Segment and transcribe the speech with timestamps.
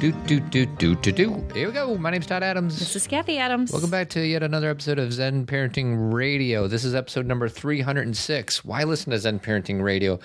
[0.00, 1.46] Do do do do do do.
[1.52, 1.94] Here we go.
[1.98, 2.78] My name's Todd Adams.
[2.78, 3.70] This is Cathy Adams.
[3.70, 6.66] Welcome back to yet another episode of Zen Parenting Radio.
[6.66, 8.64] This is episode number 306.
[8.64, 10.18] Why listen to Zen Parenting Radio?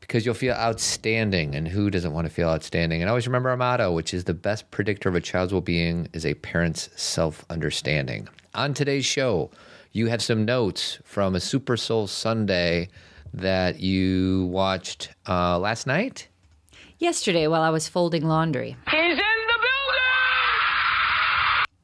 [0.00, 3.00] Because you'll feel outstanding, and who doesn't want to feel outstanding?
[3.00, 6.06] And always remember our motto, which is the best predictor of a child's well being
[6.12, 8.28] is a parent's self understanding.
[8.54, 9.50] On today's show,
[9.92, 12.90] you have some notes from a Super Soul Sunday
[13.32, 16.28] that you watched uh, last night.
[17.00, 18.76] Yesterday, while I was folding laundry.
[18.90, 19.58] He's in the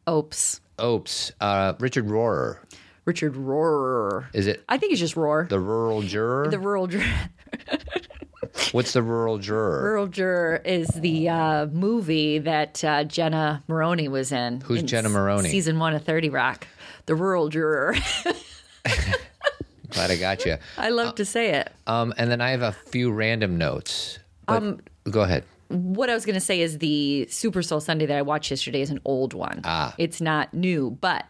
[0.07, 0.19] building!
[0.19, 0.61] Oops.
[0.81, 1.33] Oops.
[1.41, 2.59] Uh, Richard Rohrer.
[3.07, 4.27] Richard Rohr.
[4.35, 5.49] Is it I think it's just Rohr.
[5.49, 6.49] the rural juror?
[6.51, 7.05] The rural juror.
[8.73, 9.83] What's the rural juror?
[9.85, 14.61] Rural Juror is the uh, movie that uh, Jenna Maroney was in.
[14.63, 15.51] Who's in Jenna s- Maroney?
[15.51, 16.67] Season one of 30 Rock.
[17.07, 17.95] The Rural Juror.
[19.91, 20.57] Glad I got you.
[20.77, 21.71] I love to say it.
[21.87, 24.19] Um, and then I have a few random notes.
[24.47, 24.81] But Um,
[25.11, 25.45] go ahead.
[25.69, 28.81] What I was going to say is the Super Soul Sunday that I watched yesterday
[28.83, 29.63] is an old one.
[29.65, 29.95] Ah.
[29.99, 31.25] It's not new, but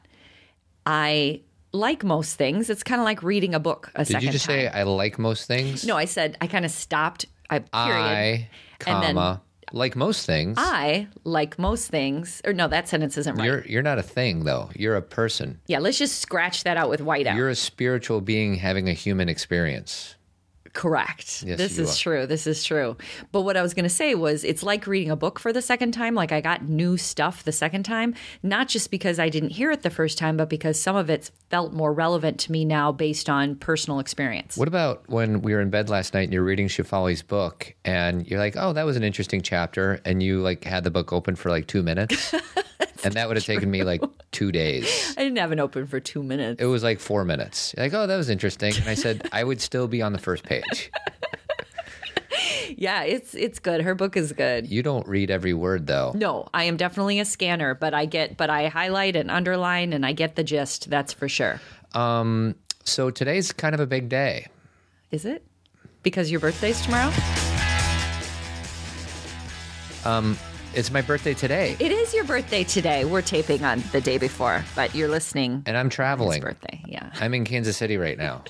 [0.84, 1.40] I
[1.72, 2.70] like most things.
[2.70, 4.56] It's kind of like reading a book a Did second you just time.
[4.56, 5.84] say I like most things?
[5.86, 7.26] No, I said I kind of stopped.
[7.50, 7.70] I period.
[7.72, 8.48] I,
[8.86, 9.42] And then- comma,
[9.72, 10.56] like most things.
[10.58, 12.40] I like most things.
[12.44, 13.44] Or no, that sentence isn't right.
[13.46, 14.70] You're you're not a thing though.
[14.76, 15.60] You're a person.
[15.66, 17.36] yeah, let's just scratch that out with whiteout.
[17.36, 20.14] You're a spiritual being having a human experience.
[20.76, 21.42] Correct.
[21.42, 21.98] Yes, this is are.
[21.98, 22.26] true.
[22.26, 22.98] This is true.
[23.32, 25.62] But what I was going to say was it's like reading a book for the
[25.62, 26.14] second time.
[26.14, 29.82] Like I got new stuff the second time, not just because I didn't hear it
[29.82, 33.30] the first time, but because some of it felt more relevant to me now based
[33.30, 34.58] on personal experience.
[34.58, 38.28] What about when we were in bed last night and you're reading Shefali's book and
[38.28, 41.36] you're like, "Oh, that was an interesting chapter," and you like had the book open
[41.36, 42.34] for like two minutes,
[43.04, 44.02] and that would have taken me like
[44.32, 45.14] two days.
[45.16, 46.60] I didn't have it open for two minutes.
[46.60, 47.74] It was like four minutes.
[47.76, 50.18] You're like, "Oh, that was interesting," and I said, "I would still be on the
[50.18, 50.90] first page."
[52.76, 53.82] yeah, it's it's good.
[53.82, 54.66] Her book is good.
[54.66, 56.12] You don't read every word though.
[56.14, 60.04] No, I am definitely a scanner, but I get but I highlight and underline and
[60.04, 61.60] I get the gist, that's for sure.
[61.94, 62.54] Um,
[62.84, 64.46] so today's kind of a big day.
[65.10, 65.44] Is it?
[66.02, 67.12] Because your birthday's tomorrow?
[70.04, 70.38] Um,
[70.76, 73.06] It's my birthday today, It is your birthday today.
[73.06, 75.62] We're taping on the day before, but you're listening.
[75.64, 76.42] and I'm His traveling.
[76.42, 77.12] birthday, yeah.
[77.18, 78.44] I'm in Kansas City right now,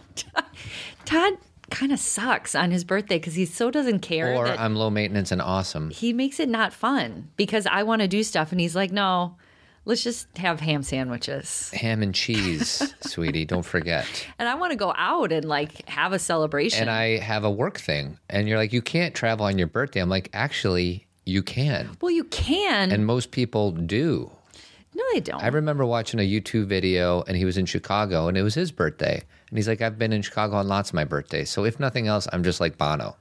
[1.04, 1.34] Todd
[1.70, 4.91] kind of sucks on his birthday because he so doesn't care or that I'm low
[4.91, 5.91] maintenance and awesome.
[5.91, 9.36] he makes it not fun because I want to do stuff and he's like, no,
[9.84, 11.70] let's just have ham sandwiches.
[11.75, 13.44] Ham and cheese, sweetie.
[13.44, 14.04] Don't forget.
[14.41, 16.82] And I want to go out and like have a celebration.
[16.82, 20.00] And I have a work thing, and you're like, you can't travel on your birthday.
[20.00, 22.91] I'm like, actually, you can, well, you can.
[22.92, 24.31] and most people do.
[24.94, 25.42] no, they don't.
[25.42, 28.72] I remember watching a YouTube video, and he was in Chicago, and it was his
[28.72, 29.20] birthday,
[29.50, 32.06] and he's like, I've been in Chicago on lots of my birthdays, so if nothing
[32.06, 33.16] else, I'm just like Bono.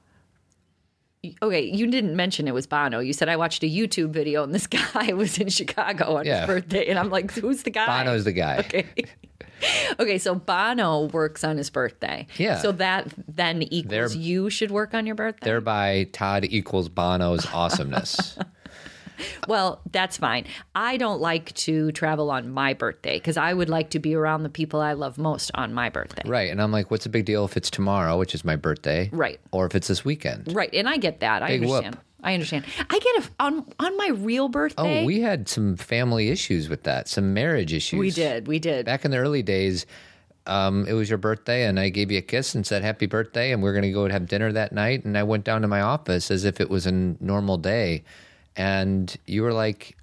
[1.42, 3.00] okay, you didn't mention it was Bono.
[3.00, 6.40] You said I watched a YouTube video and this guy was in Chicago on Yeah.
[6.40, 7.86] his birthday, and I'm like, who's the guy?
[7.86, 8.58] Bono's the guy.
[8.60, 8.86] Okay.
[10.00, 12.26] okay, so Bono works on his birthday.
[12.36, 12.58] Yeah.
[12.58, 15.46] So that then equals They're- you should work on your birthday.
[15.46, 18.38] Thereby, Todd equals Bono's awesomeness.
[19.48, 20.44] Well, that's fine.
[20.74, 24.42] I don't like to travel on my birthday because I would like to be around
[24.42, 26.20] the people I love most on my birthday.
[26.28, 26.50] right.
[26.50, 29.08] And I'm like, what's the big deal if it's tomorrow, which is my birthday?
[29.14, 29.40] Right.
[29.52, 30.54] Or if it's this weekend?
[30.54, 31.42] Right, and I get that.
[31.42, 31.84] I Big whoop.
[31.84, 31.98] understand.
[32.22, 32.64] I understand.
[32.90, 35.02] I get a on on my real birthday.
[35.02, 37.98] Oh, we had some family issues with that, some marriage issues.
[37.98, 38.48] we did.
[38.48, 38.86] We did.
[38.86, 39.86] Back in the early days,
[40.46, 43.52] um, it was your birthday, and I gave you a kiss and said happy birthday,
[43.52, 45.04] and we are going to go and have dinner that night.
[45.04, 48.04] And I went down to my office as if it was a normal day,
[48.56, 49.96] and you were like,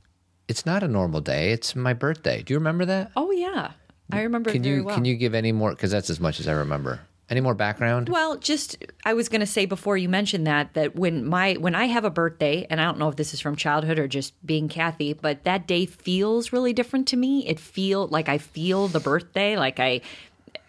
[0.47, 1.51] "It's not a normal day.
[1.51, 3.11] It's my birthday." Do you remember that?
[3.15, 3.71] oh yeah,
[4.11, 4.95] I remember can you well.
[4.95, 5.71] can you give any more?
[5.71, 7.01] Because that's as much as I remember.
[7.29, 8.09] Any more background?
[8.09, 11.73] Well, just I was going to say before you mentioned that that when my when
[11.73, 14.33] I have a birthday, and I don't know if this is from childhood or just
[14.45, 17.47] being Cathy, but that day feels really different to me.
[17.47, 20.01] It feel like I feel the birthday, like I.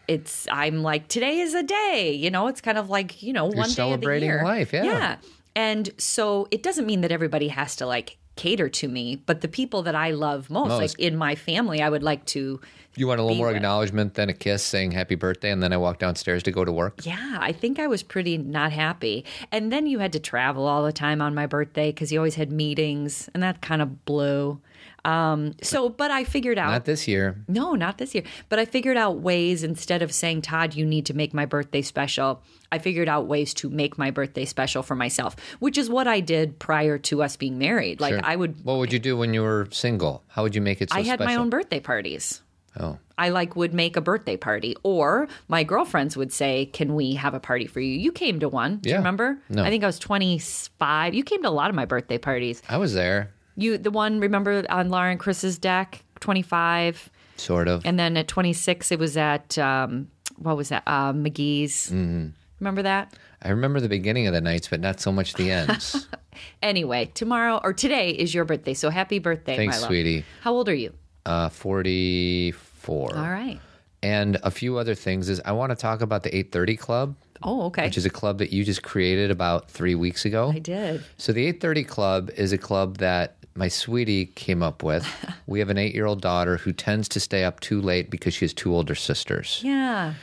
[0.06, 2.46] It's I'm like today is a day, you know.
[2.48, 4.58] It's kind of like you know one celebrating day of the year.
[4.58, 4.84] life, yeah.
[4.84, 5.16] yeah.
[5.56, 9.48] And so it doesn't mean that everybody has to like cater to me, but the
[9.48, 10.78] people that I love most, Most.
[10.80, 12.60] like in my family, I would like to
[12.96, 13.56] you want a little more with.
[13.56, 16.72] acknowledgement than a kiss saying happy birthday, and then I walk downstairs to go to
[16.72, 17.00] work.
[17.04, 19.24] Yeah, I think I was pretty not happy.
[19.50, 22.36] And then you had to travel all the time on my birthday because you always
[22.36, 24.60] had meetings, and that kind of blew.
[25.04, 26.70] Um, so, but I figured out.
[26.70, 27.36] Not this year.
[27.48, 28.24] no, not this year.
[28.48, 31.82] But I figured out ways instead of saying, Todd, you need to make my birthday
[31.82, 32.42] special.
[32.72, 36.20] I figured out ways to make my birthday special for myself, which is what I
[36.20, 38.00] did prior to us being married.
[38.00, 38.20] Like Sure.
[38.24, 40.22] I would, What would you do when you were single?
[40.28, 42.40] How would you make it so I had my own birthday parties.
[42.80, 47.14] Oh, I like would make a birthday party, or my girlfriends would say, "Can we
[47.14, 48.78] have a party for you?" You came to one.
[48.78, 48.98] Do you Yeah.
[48.98, 49.38] remember?
[49.48, 49.62] No.
[49.62, 51.14] I think I was twenty five.
[51.14, 52.60] You came to a lot of my birthday parties.
[52.68, 53.30] I was there.
[53.56, 57.84] You the one remember on Lauren Chris's deck, twenty five, Sort of.
[57.84, 60.82] and then at twenty six it was at um, what was that?
[60.86, 61.90] Uh, McGee's.
[61.90, 62.28] Mm-hmm.
[62.60, 63.14] Remember that?
[63.42, 66.08] I remember the beginning of the nights, but not so much the ends.
[66.62, 70.24] Anyway, tomorrow or today is your birthday, so happy birthday, Thanks, sweetie.
[70.40, 70.92] How old are you?
[71.26, 73.16] uh, 44.
[73.16, 73.60] All right.
[74.02, 77.66] And a few other things is I want to talk about the 830 Club, Oh,
[77.66, 77.84] okay.
[77.84, 80.50] which is a club that you just created about three weeks ago.
[80.52, 81.04] I did.
[81.16, 85.06] So the 830 Club is a club that my sweetie came up with.
[85.46, 88.52] we have an eight-year-old daughter who tends to stay up too late because she has
[88.54, 89.60] two older sisters.
[89.62, 90.14] Yeah.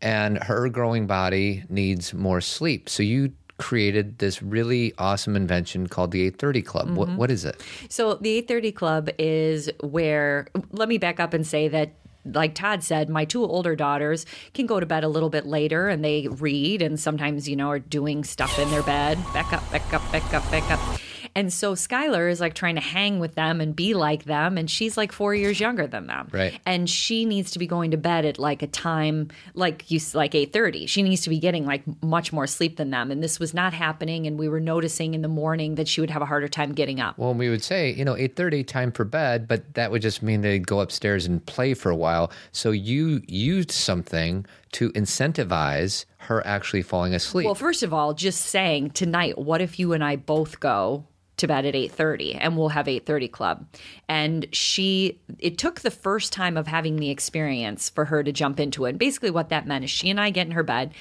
[0.00, 2.88] and her growing body needs more sleep.
[2.88, 6.90] So you created this really awesome invention called the 830 Club.
[6.96, 7.16] What, mm-hmm.
[7.16, 7.62] what is it?
[7.88, 11.92] So the 830 Club is where, let me back up and say that.
[12.24, 15.88] Like Todd said, my two older daughters can go to bed a little bit later
[15.88, 19.18] and they read and sometimes, you know, are doing stuff in their bed.
[19.34, 21.00] Back up, back up, back up, back up.
[21.34, 24.58] And so Skylar is like trying to hang with them and be like them.
[24.58, 26.28] And she's like four years younger than them.
[26.30, 26.60] Right.
[26.66, 30.32] And she needs to be going to bed at like a time like you like
[30.32, 30.88] 8:30.
[30.88, 33.10] She needs to be getting like much more sleep than them.
[33.10, 34.26] And this was not happening.
[34.26, 37.00] And we were noticing in the morning that she would have a harder time getting
[37.00, 37.16] up.
[37.16, 40.42] Well, we would say, you know, 8:30 time for bed, but that would just mean
[40.42, 42.30] they'd go upstairs and play for a while.
[42.52, 47.44] So you used something to incentivize her actually falling asleep.
[47.44, 51.04] Well, first of all, just saying tonight, what if you and I both go
[51.42, 53.66] to bed at 8:30 and we'll have 8:30 club.
[54.08, 58.58] And she it took the first time of having the experience for her to jump
[58.58, 58.90] into it.
[58.90, 60.92] And basically what that meant is she and I get in her bed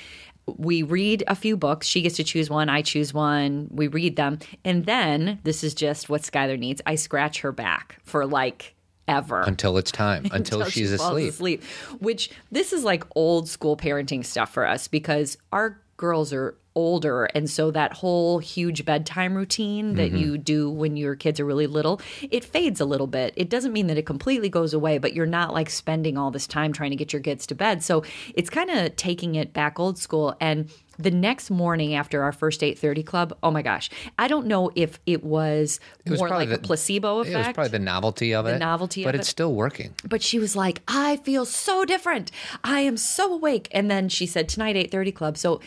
[0.57, 1.87] we read a few books.
[1.87, 2.67] She gets to choose one.
[2.67, 3.69] I choose one.
[3.71, 4.39] We read them.
[4.65, 6.81] And then, this is just what Skylar needs.
[6.85, 8.75] I scratch her back for like
[9.07, 11.29] ever until it's time, until, she she's falls asleep.
[11.29, 11.63] asleep.
[11.99, 17.25] Which this is like old school parenting stuff for us because our girls are older.
[17.25, 20.17] And so that whole huge bedtime routine that mm-hmm.
[20.17, 22.01] you do when your kids are really little
[22.31, 23.33] it fades a little bit.
[23.35, 26.47] It doesn't mean that it completely goes away but you're not like spending all this
[26.47, 27.83] time trying to get your kids to bed.
[27.83, 28.03] So
[28.33, 30.35] it's kind of taking it back old school.
[30.39, 30.71] And
[31.03, 33.89] the next morning after our first 8:30 club oh my gosh
[34.19, 37.69] i don't know if it was, was more like a placebo effect It was probably
[37.69, 38.53] the novelty of it.
[38.53, 39.31] The novelty but it's it.
[39.31, 39.93] still working.
[40.07, 42.31] but she was like i feel so different
[42.63, 45.59] i am so awake and then she said tonight 8.30 club so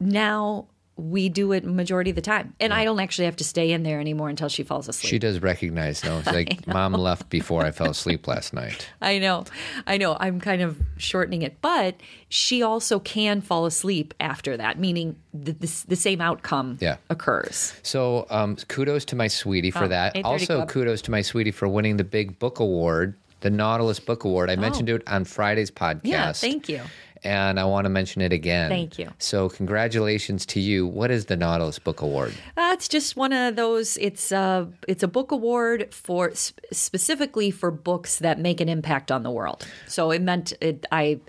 [0.00, 0.66] now
[1.02, 3.82] we do it majority of the time and i don't actually have to stay in
[3.82, 6.18] there anymore until she falls asleep She does recognize though.
[6.18, 8.88] It's like mom left before I fell asleep last night.
[9.02, 9.44] i know
[9.86, 11.96] i know i'm kind of shortening it but
[12.28, 16.96] she also can fall asleep after that meaning the, the, the same outcome Yeah.
[17.10, 20.16] occurs So um, kudos to my sweetie for Oh, that.
[20.24, 20.68] Also Club.
[20.68, 24.50] kudos to my sweetie for winning the big book award, the Nautilus Book Award.
[24.50, 26.00] I mentioned it on Friday's podcast.
[26.04, 26.08] Oh.
[26.08, 26.80] yeah thank you
[27.24, 28.68] and I want to mention it again.
[28.70, 29.10] Thank you.
[29.18, 30.86] So, congratulations to you.
[30.86, 32.34] What is the Nautilus Book Award?
[32.56, 33.96] Uh, it's just one of those.
[33.98, 39.10] It's a it's a book award for sp- specifically for books that make an impact
[39.10, 39.66] on the world.
[39.86, 41.20] So it meant it, I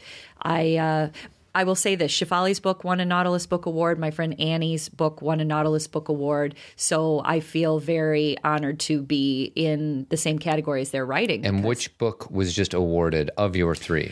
[0.41, 0.77] I.
[0.77, 1.09] Uh,
[1.55, 3.99] I will say this Shefali's book won a Nautilus Book Award.
[3.99, 6.55] My friend Annie's book won a Nautilus Book Award.
[6.75, 11.45] So I feel very honored to be in the same category as their writing.
[11.45, 14.11] And because which book was just awarded of your three?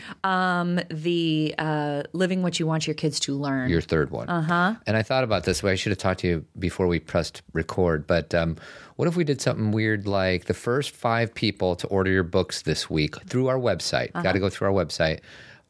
[0.88, 3.68] the uh, Living What You Want Your Kids to Learn.
[3.70, 4.28] Your third one.
[4.28, 4.72] Uh Uh-huh.
[4.72, 4.74] huh.
[4.86, 5.64] And I thought about this.
[5.64, 8.06] I should have talked to you before we pressed record.
[8.06, 8.56] But um,
[8.96, 12.62] what if we did something weird like the first five people to order your books
[12.62, 14.10] this week through our website?
[14.14, 14.22] Uh-huh.
[14.22, 15.20] Got to go through our website.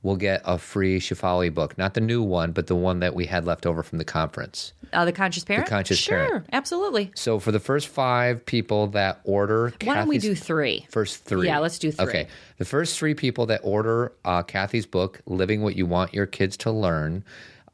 [0.02, 3.26] We'll get a free Shefali book, not the new one, but the one that we
[3.26, 4.72] had left over from the conference.
[4.92, 5.66] uh, the Conscious Parent?
[5.66, 6.46] The Conscious sure, Parent.
[6.52, 7.12] absolutely.
[7.14, 10.86] So for the first five people that order, Why don't we do three?
[10.90, 11.46] First three.
[11.46, 12.04] Yeah, let's do three.
[12.06, 12.26] Okay.
[12.58, 16.56] The first three people that order uh, Cathy's book, Living What You Want Your Kids
[16.58, 17.24] to Learn,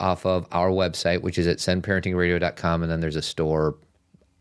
[0.01, 3.77] off of our website, which is at zenparentingradio.com, and then there's a store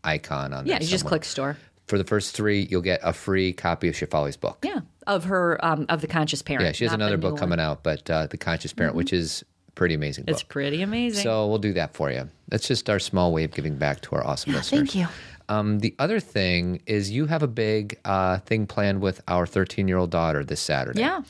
[0.04, 1.56] icon on Yeah, there Yeah, you just click store.
[1.86, 4.58] For the first three, you'll get a free copy of Shefali's book.
[4.62, 6.64] Yeah, of her um, of the conscious parent.
[6.64, 9.44] Yeah, she has another book coming out, but uh, The Conscious Parent, which is
[9.78, 10.34] pretty amazing book.
[10.34, 11.22] It's pretty amazing.
[11.22, 12.28] So we'll do that for you.
[12.48, 14.92] That's just our small way of giving back to our awesome listeners.
[14.92, 15.06] Thank you.
[15.48, 19.88] Um, the other thing is you have a big uh, thing planned with our 13
[19.88, 21.00] year old daughter this Saturday.
[21.00, 21.22] Yeah.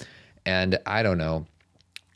[0.44, 1.46] And I don't know.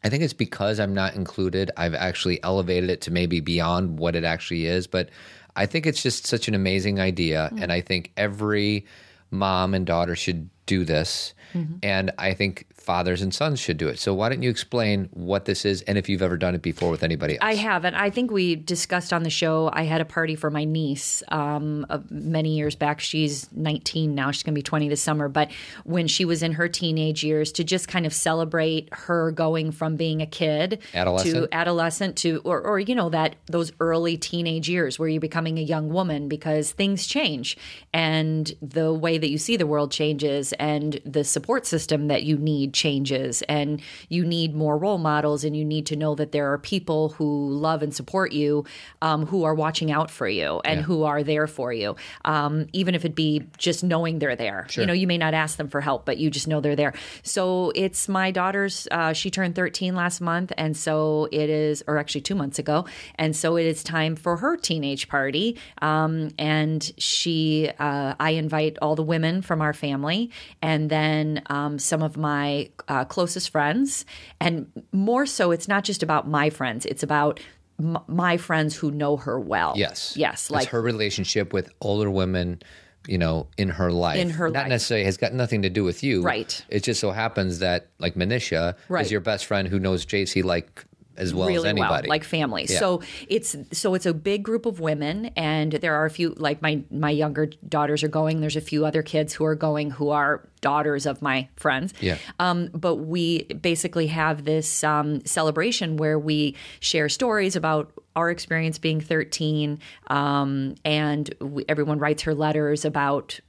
[0.02, 1.70] I think it's because I'm not included.
[1.76, 4.88] I've actually elevated it to maybe beyond what it actually is.
[4.88, 5.10] But
[5.54, 7.50] I think it's just such an amazing idea.
[7.52, 7.62] Mm.
[7.62, 8.86] And I think every
[9.30, 11.76] mom and daughter should do this, Mm-hmm.
[11.82, 13.98] and I think fathers and sons should do it.
[13.98, 16.90] So why don't you explain what this is and if you've ever done it before
[16.90, 17.40] with anybody else?
[17.42, 17.94] I haven't.
[17.94, 19.70] I think we discussed on the show.
[19.72, 23.00] I had a party for my niece um, uh, many years back.
[23.00, 24.30] She's 19 now.
[24.30, 25.28] She's going to be 20 this summer.
[25.28, 25.50] But
[25.84, 29.96] when she was in her teenage years, to just kind of celebrate her going from
[29.96, 31.34] being a kid Adolescent?
[31.34, 35.58] to adolescent to, or, or you know, that those early teenage years where you're becoming
[35.58, 37.56] a young woman because things change
[37.92, 42.36] and the way that you see the world changes and the support system that you
[42.36, 46.52] need changes and you need more role models and you need to know that there
[46.52, 48.64] are people who love and support you
[49.00, 52.94] um, who are watching out for you and who are there for you um, even
[52.94, 54.66] if it be just knowing they're there.
[54.82, 56.94] You know you may not ask them for help but you just know they're there.
[57.22, 61.98] So it's my daughter's uh, she turned 13 last month and so it is or
[61.98, 62.86] actually two months ago
[63.16, 68.78] and so it is time for her teenage party um, and she uh, i invite
[68.82, 74.04] all the women from our family and then um, some of my uh, closest friends
[74.40, 77.40] and more so it's not just about my friends it's about
[77.78, 82.10] m- my friends who know her well yes, yes It's like her relationship with older
[82.10, 82.60] women.
[83.08, 84.68] You know, in her life, In her not life.
[84.68, 86.64] necessarily has got nothing to do with you, Right.
[86.68, 89.04] It just so happens that like Manisha Right.
[89.04, 90.84] is your best friend who knows JC like
[91.16, 92.66] as well as anybody, well, like family.
[92.68, 92.78] Yeah.
[92.78, 96.62] So it's so it's a big group of women, and there are a few like
[96.62, 98.40] my my younger daughters are going.
[98.40, 101.92] There's a few other kids who are going who are daughters of my friends.
[102.00, 102.18] Yeah.
[102.38, 108.78] Um, but we basically have this um, celebration where we share stories about our experience
[108.78, 109.78] being 13,
[110.08, 113.40] um, and we, everyone writes her letters about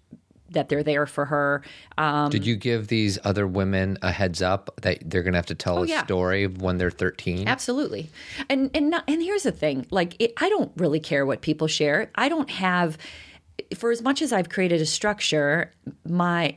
[0.53, 1.61] that they're there for her.
[1.97, 5.45] Um, Did you give these other women a heads up that they're going to have
[5.47, 6.03] to tell a Oh, yeah.
[6.03, 7.47] story when they're 13?
[7.47, 8.09] Absolutely.
[8.49, 11.67] And and not, and here's the thing, like it, I don't really care what people
[11.67, 12.09] share.
[12.15, 12.97] I don't have
[13.77, 15.71] for as much as I've created a structure,
[16.07, 16.55] my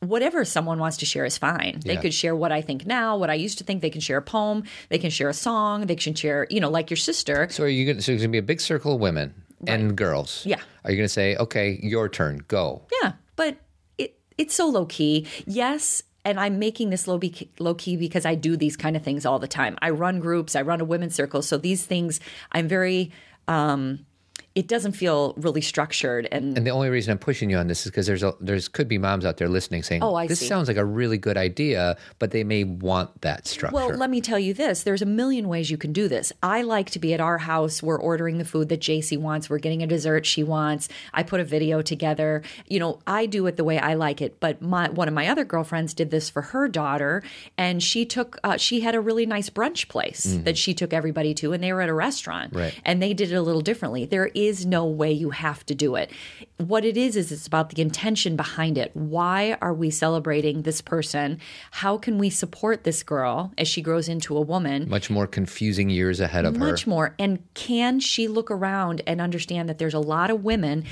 [0.00, 1.80] whatever someone wants to share is fine.
[1.84, 2.00] They Yeah.
[2.02, 3.80] could share what I think now, what I used to think.
[3.80, 6.68] They can share a poem, they can share a song, they can share, you know,
[6.68, 7.48] like your sister.
[7.50, 9.32] So are you going to, so there's going to be a big circle of women
[9.66, 10.42] and girls.
[10.44, 10.60] Yeah.
[10.84, 12.82] Are you going to say, okay, your turn, go?
[13.02, 13.58] Yeah, but
[13.98, 15.26] it it's so low key.
[15.46, 19.02] Yes, and I'm making this low, be- low key because I do these kind of
[19.02, 19.76] things all the time.
[19.82, 22.20] I run groups, I run a women's circle, so these things
[22.52, 23.12] I'm very.
[23.46, 24.06] Um,
[24.54, 27.84] it doesn't feel really structured and And the only reason I'm pushing you on this
[27.86, 30.38] is because there's a, there's could be moms out there listening saying, Oh, I this
[30.38, 30.46] see.
[30.46, 33.74] sounds like a really good idea, but they may want that structure.
[33.74, 34.84] Well, let me tell you this.
[34.84, 36.32] There's a million ways you can do this.
[36.42, 37.82] I like to be at our house.
[37.82, 39.50] We're ordering the food that JC wants.
[39.50, 40.88] We're getting a dessert she wants.
[41.12, 42.42] I put a video together.
[42.68, 44.38] You know, I do it the way I like it.
[44.38, 47.24] But my one of my other girlfriends did this for her daughter,
[47.58, 51.34] and she took uh, she had a really nice brunch place that she took everybody
[51.34, 52.58] to, and they were at a restaurant, Mm-hmm.
[52.58, 52.80] Right.
[52.84, 54.04] and they did it a little differently.
[54.04, 56.10] There is no way you have to do it.
[56.58, 58.90] What it is is it's about the intention behind it.
[58.94, 61.40] Why are we celebrating this person?
[61.70, 64.88] How can we support this girl as she grows into a woman?
[64.88, 66.60] Much more confusing years ahead of her.
[66.60, 67.14] Much more.
[67.18, 70.84] And can she look around and understand that there's a lot of women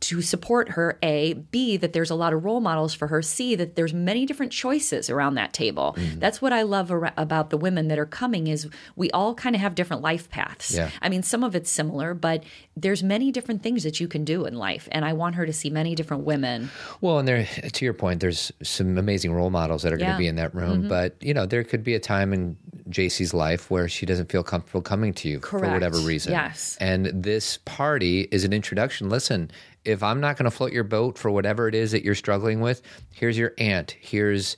[0.00, 3.54] to support her a b that there's a lot of role models for her c
[3.54, 6.18] that there's many different choices around that table Mm-hmm.
[6.20, 9.54] that's what i love ar- about the women that are coming is we all kind
[9.54, 10.90] of have different life paths Yeah.
[11.02, 12.44] i mean some of it's similar but
[12.76, 15.52] there's many different things that you can do in life and i want her to
[15.52, 19.82] see many different women Well, and there, to your point, there's some amazing role models
[19.82, 20.88] that are going to be in that room.
[20.88, 22.56] But you know, there could be a time in
[22.88, 26.32] JC's life where she doesn't feel comfortable coming to you for whatever reason.
[26.32, 26.76] Yes.
[26.80, 29.08] And this party is an introduction.
[29.08, 29.50] Listen,
[29.84, 32.60] if I'm not going to float your boat for whatever it is that you're struggling
[32.60, 32.82] with,
[33.12, 33.96] here's your aunt.
[34.00, 34.56] Here's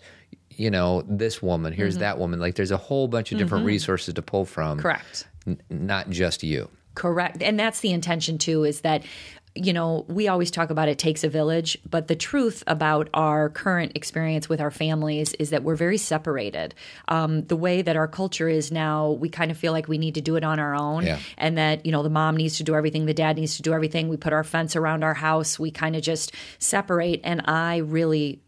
[0.50, 1.72] you know this woman.
[1.72, 2.00] Here's Mm-hmm.
[2.02, 2.38] that woman.
[2.40, 4.78] Like there's a whole bunch of different resources to pull from.
[4.78, 6.68] correct N- not just you.
[6.94, 7.42] Correct.
[7.42, 9.02] And that's the intention too is that
[9.54, 13.50] you know, we always talk about it takes a village, but the truth about our
[13.50, 16.74] current experience with our families is that we're very separated.
[17.08, 20.14] Um, the way that our culture is now, we kind of feel like we need
[20.14, 21.18] to do it on our own, Yeah.
[21.36, 23.74] and that you know the mom needs to do everything, the dad needs to do
[23.74, 24.08] everything.
[24.08, 25.58] We put our fence around our house.
[25.58, 28.40] We kind of just separate, and I really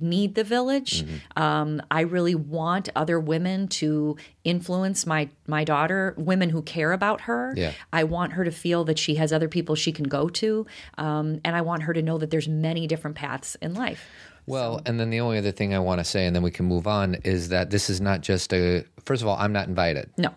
[0.00, 1.04] need the village.
[1.04, 1.42] Mm-hmm.
[1.42, 7.22] Um, I really want other women to influence my my daughter, women who care about
[7.22, 7.54] her.
[7.56, 7.72] Yeah.
[7.92, 10.66] I want her to feel that she has other people she can go to,
[10.98, 14.08] um, and I want her to know that there's many different paths in life.
[14.46, 16.66] Well, and then the only other thing I want to say, and then we can
[16.66, 18.84] move on, is that this is not just a.
[19.04, 20.10] First of all, I'm not invited.
[20.16, 20.34] No,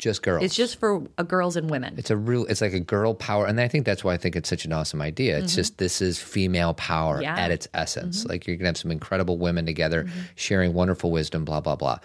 [0.00, 0.42] Just girls.
[0.42, 1.94] it's just for uh, girls and women.
[1.98, 2.46] It's a real.
[2.46, 4.72] It's like a girl power, and I think that's why I think it's such an
[4.72, 5.38] awesome idea.
[5.38, 7.22] It's just this is female power Mm-hmm.
[7.22, 7.30] Yeah.
[7.34, 7.38] Mm-hmm.
[7.38, 8.24] at its essence.
[8.24, 11.44] Like you're gonna have some incredible women together, sharing wonderful wisdom.
[11.44, 11.98] Blah blah blah.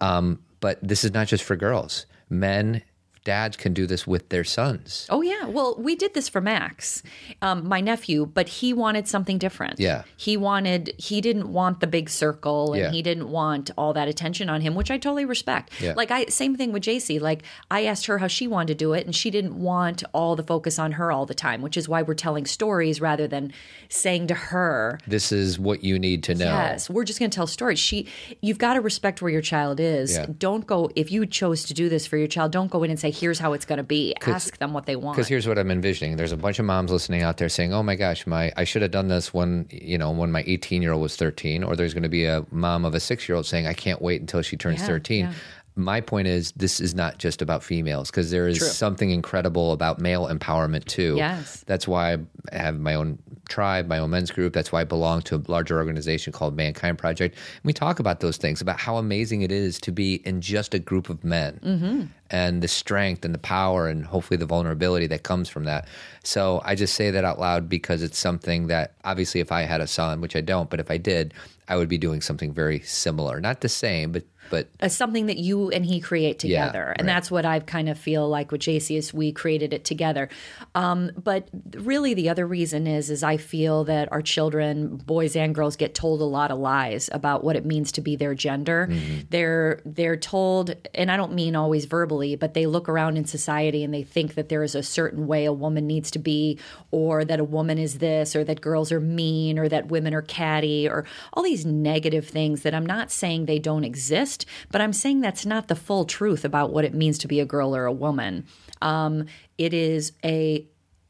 [0.00, 2.06] Um, but this is not just for girls.
[2.30, 2.82] Men
[3.28, 5.06] dads can do this with their sons.
[5.10, 5.44] Oh yeah.
[5.44, 7.02] Well, we did this for Max,
[7.42, 9.78] um, my nephew, but he wanted something different.
[9.78, 10.04] Yeah.
[10.16, 10.94] He wanted.
[10.98, 12.90] He didn't want the big circle, and Yeah.
[12.90, 15.72] he didn't want all that attention on him, which I totally respect.
[15.80, 15.92] Yeah.
[15.94, 17.20] Like I, same thing with JC.
[17.20, 20.34] Like I asked her how she wanted to do it, and she didn't want all
[20.34, 23.52] the focus on her all the time, which is why we're telling stories rather than
[23.90, 26.46] saying to her, This is what you need to know.
[26.46, 27.78] Yes, we're just going to tell stories.
[27.78, 28.06] She,
[28.40, 30.14] you've got to respect where your child is.
[30.16, 30.26] Yeah.
[30.38, 32.52] Don't go if you chose to do this for your child.
[32.52, 34.96] Don't go in and say, "Here's how it's going to be." Ask them what they
[34.96, 35.16] want.
[35.16, 36.16] Because here's what I'm envisioning.
[36.16, 38.82] There's a bunch of moms listening out there saying, "Oh my gosh, my I should
[38.82, 41.94] have done this when you know when my 18 year old was 13." Or there's
[41.94, 44.42] going to be a mom of a six year old saying, "I can't wait until
[44.42, 45.32] she turns Yeah, 13." yeah.
[45.76, 48.66] My point is, this is not just about females because there is True.
[48.66, 51.14] something incredible about male empowerment too.
[51.16, 51.62] Yes.
[51.68, 54.52] that's why I have my own tribe, my own men's group.
[54.52, 57.34] That's why I belong to a larger organization called Mankind Project.
[57.34, 60.74] And we talk about those things about how amazing it is to be in just
[60.74, 62.02] a group of men Mm-hmm.
[62.30, 65.88] and the strength and the power and hopefully the vulnerability that comes from that.
[66.22, 69.80] So I just say that out loud because it's something that obviously if I had
[69.80, 71.34] a son, which I don't, but if I did,
[71.68, 73.40] I would be doing something very similar.
[73.40, 77.06] Not the same, but but uh, something that you and he create Yeah, together, and
[77.06, 77.14] right.
[77.14, 80.28] that's what I kind of feel like with JC is we created it together.
[80.74, 85.54] Um, but really, the other reason is is I feel that our children, boys and
[85.54, 88.88] girls, get told a lot of lies about what it means to be their gender.
[88.90, 89.20] Mm-hmm.
[89.30, 93.84] They're they're told, and I don't mean always verbally, but they look around in society
[93.84, 96.58] and they think that there is a certain way a woman needs to be,
[96.90, 100.22] or that a woman is this, or that girls are mean, or that women are
[100.22, 104.37] catty, or all these negative things that I'm not saying they don't exist,
[104.70, 107.46] but I'm saying that's not the full truth about what it means to be a
[107.46, 108.46] girl or a woman.
[108.82, 109.26] Um,
[109.56, 110.66] it is a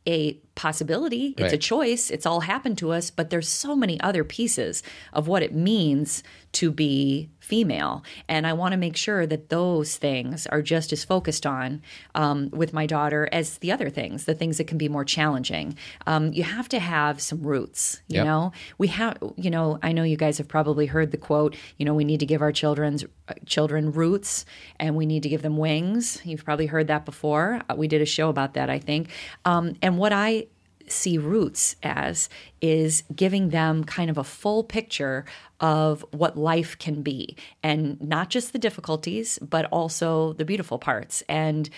[0.07, 1.35] a possibility.
[1.37, 2.11] It's a choice.
[2.11, 4.83] It's all happened to us, but there's so many other pieces
[5.13, 8.05] of what it means to be female.
[8.29, 11.83] And I want to make sure that those things are just as focused on
[12.15, 15.77] um, with my daughter as the other things, the things that can be more challenging.
[16.07, 18.25] Um, you have to have some roots, you Yep.
[18.27, 18.53] know?
[18.77, 21.95] We have, you know, I know you guys have probably heard the quote, you know,
[21.95, 24.45] we need to give our children's uh, children roots
[24.79, 26.21] and we need to give them wings.
[26.25, 27.63] You've probably heard that before.
[27.71, 29.09] Uh, we did a show about that, I think.
[29.45, 30.47] Um, and what I
[30.93, 32.29] see roots as
[32.61, 35.25] is giving them kind of a full picture
[35.61, 37.37] of what life can be.
[37.63, 41.69] And not just the difficulties but also the beautiful parts and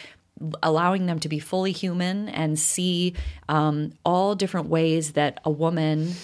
[0.62, 3.14] allowing them to be fully human and see
[3.49, 6.14] um, all different ways that a woman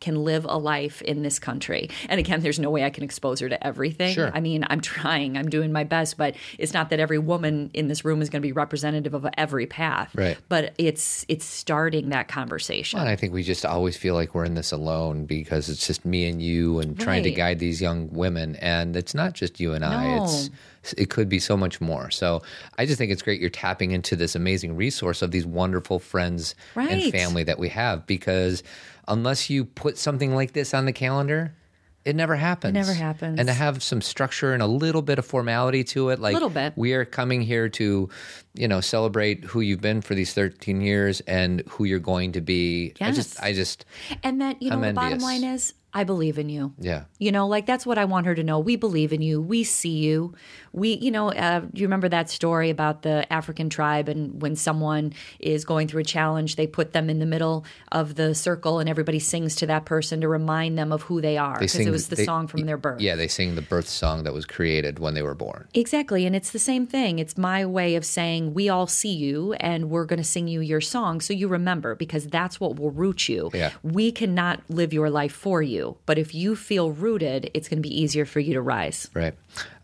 [0.00, 1.90] can live a life in this country.
[2.08, 4.14] And again, there's no way I can expose her to everything.
[4.14, 4.30] Sure.
[4.34, 7.88] I mean, I'm trying, I'm doing my best, but it's not that every woman in
[7.88, 10.14] this room is going to be representative of every path.
[10.14, 10.38] Right.
[10.48, 12.98] But it's it's starting that conversation.
[12.98, 16.04] And I think we just always feel like we're in this alone because it's just
[16.04, 18.56] me and you and trying to guide these young women.
[18.56, 20.16] And it's not just you and I.
[20.16, 20.24] No.
[20.24, 20.50] It's
[20.96, 22.10] it could be so much more.
[22.10, 22.42] So
[22.78, 26.54] I just think it's great you're tapping into this amazing resource of these wonderful friends
[26.74, 28.62] and family that we have because
[29.10, 31.54] unless you put something like this on the calendar,
[32.02, 32.70] it never happens.
[32.70, 33.38] It never happens.
[33.38, 36.48] And to have some structure and a little bit of formality to it, like Little
[36.48, 36.72] bit.
[36.74, 38.08] we are coming here to,
[38.54, 42.40] you know, celebrate who you've been for these 13 years and who you're going to
[42.40, 42.94] be.
[43.02, 43.40] I just, Yes.
[43.42, 43.84] I just,
[44.22, 46.72] And that, you know, I'm the bottom line is I believe in you.
[46.78, 47.04] yeah.
[47.18, 48.58] You know, like that's what I want her to know.
[48.60, 49.42] We believe in you.
[49.42, 50.34] We see you.
[50.72, 55.12] We, you know, uh, you remember that story about the African tribe and when someone
[55.40, 58.88] is going through a challenge, they put them in the middle of the circle and
[58.88, 61.90] everybody sings to that person to remind them of who they are because sing- it
[61.90, 63.00] was the they- song from their birth.
[63.00, 65.66] Yeah, they sing the birth song that was created when they were born.
[65.74, 66.24] Exactly.
[66.24, 67.18] And it's the same thing.
[67.18, 70.60] It's my way of saying, we all see you and we're going to sing you
[70.60, 73.50] your song so you remember because that's what will root you.
[73.52, 73.72] Yeah.
[73.82, 75.79] We cannot live your life for you.
[76.06, 79.08] But if you feel rooted, it's going to be easier for you to rise.
[79.14, 79.34] Right.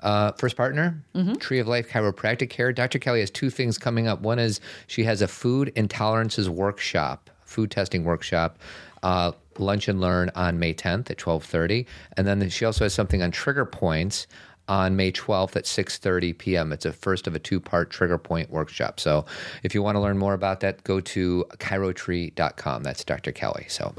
[0.01, 1.35] Uh, first partner, Mm-hmm.
[1.35, 2.73] Tree of Life Chiropractic Care.
[2.73, 2.99] Dr.
[2.99, 4.21] Kelly has two things coming up.
[4.21, 8.59] One is she has a food intolerances workshop, food testing workshop.
[9.03, 13.23] Uh, lunch and learn on May 10th at 12:30, and then she also has something
[13.23, 14.27] on trigger points
[14.69, 16.73] on May 12th at 6:30 p.m.
[16.73, 18.99] It's a first of a two-part trigger point workshop.
[18.99, 19.25] So,
[19.63, 22.83] if you want to learn more about that, go to chirotree.com.
[22.83, 23.33] That's Dr.
[23.33, 23.67] Kelly.
[23.69, 23.95] So,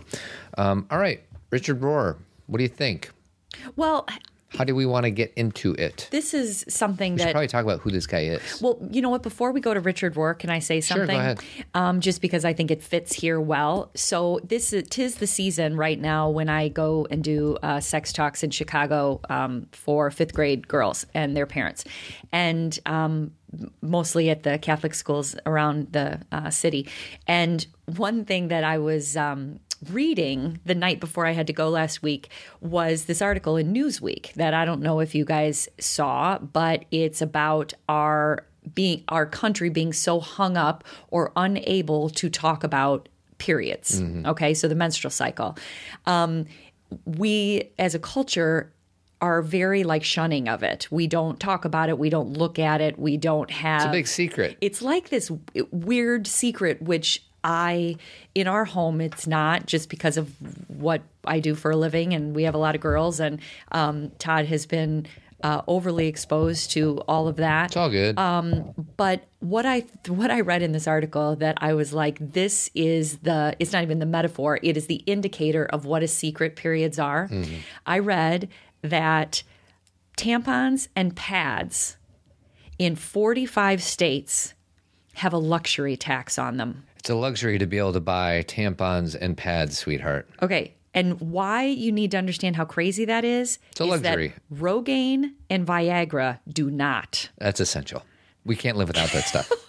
[0.58, 3.12] um, all right, Richard Rohr, what do you think?
[3.76, 4.08] Well,
[4.50, 6.08] How do we want to get into it?
[6.12, 7.32] this is something that We should that.
[7.34, 8.62] probably talk about who this guy is.
[8.62, 9.24] well, you know what?
[9.24, 11.08] Before we go to Richard Rohr, can I say something?
[11.08, 11.40] Sure, go ahead.
[11.74, 13.92] Um, just because I think it fits here well.
[13.96, 18.14] So this is tis the season right now when I go and do uh, sex
[18.14, 21.84] talks in Chicago um, for fifth grade girls and their parents,
[22.32, 23.32] and um,
[23.82, 26.88] mostly at the Catholic schools around the uh, city.
[27.28, 29.60] And one thing that I was um,
[29.92, 32.30] reading the night before I had to go last week
[32.62, 37.22] was this article in Newsweek that I don't know if you guys saw, but it's
[37.22, 44.02] about our being our country being so hung up or unable to talk about periods.
[44.26, 45.58] Okay, so the menstrual cycle.
[46.06, 46.46] Um,
[47.06, 48.74] we as a culture
[49.20, 50.88] are very like shunning of it.
[50.92, 51.98] We don't talk about it.
[51.98, 53.00] We don't look at it.
[53.00, 53.82] We don't have.
[53.82, 54.58] It's a big secret.
[54.62, 55.32] It's like this
[55.72, 57.96] weird secret, which I,
[58.36, 60.30] in our home, it's not just because of
[60.68, 63.40] what I do for a living, and we have a lot of girls, and
[63.72, 65.08] um, Todd has been
[65.44, 67.68] uh, overly exposed to all of that.
[67.68, 68.20] It's all good.
[68.20, 72.70] Um, But what I what I read in this article that I was like, this
[72.76, 74.60] is the it's not even the metaphor.
[74.62, 77.30] It is the indicator of what a secret periods are.
[77.86, 78.50] I read
[78.82, 79.44] that
[80.18, 81.98] tampons and pads
[82.80, 84.54] in 45 states
[85.14, 86.84] have a luxury tax on them.
[87.00, 90.28] It's a luxury to be able to buy tampons and pads, sweetheart.
[90.42, 90.74] Okay.
[90.94, 93.60] And why you need to understand how crazy that is?
[93.72, 94.34] It's a is luxury.
[94.50, 97.30] That Rogaine and Viagra do not.
[97.38, 98.04] That's essential.
[98.46, 99.52] We can't live without that stuff.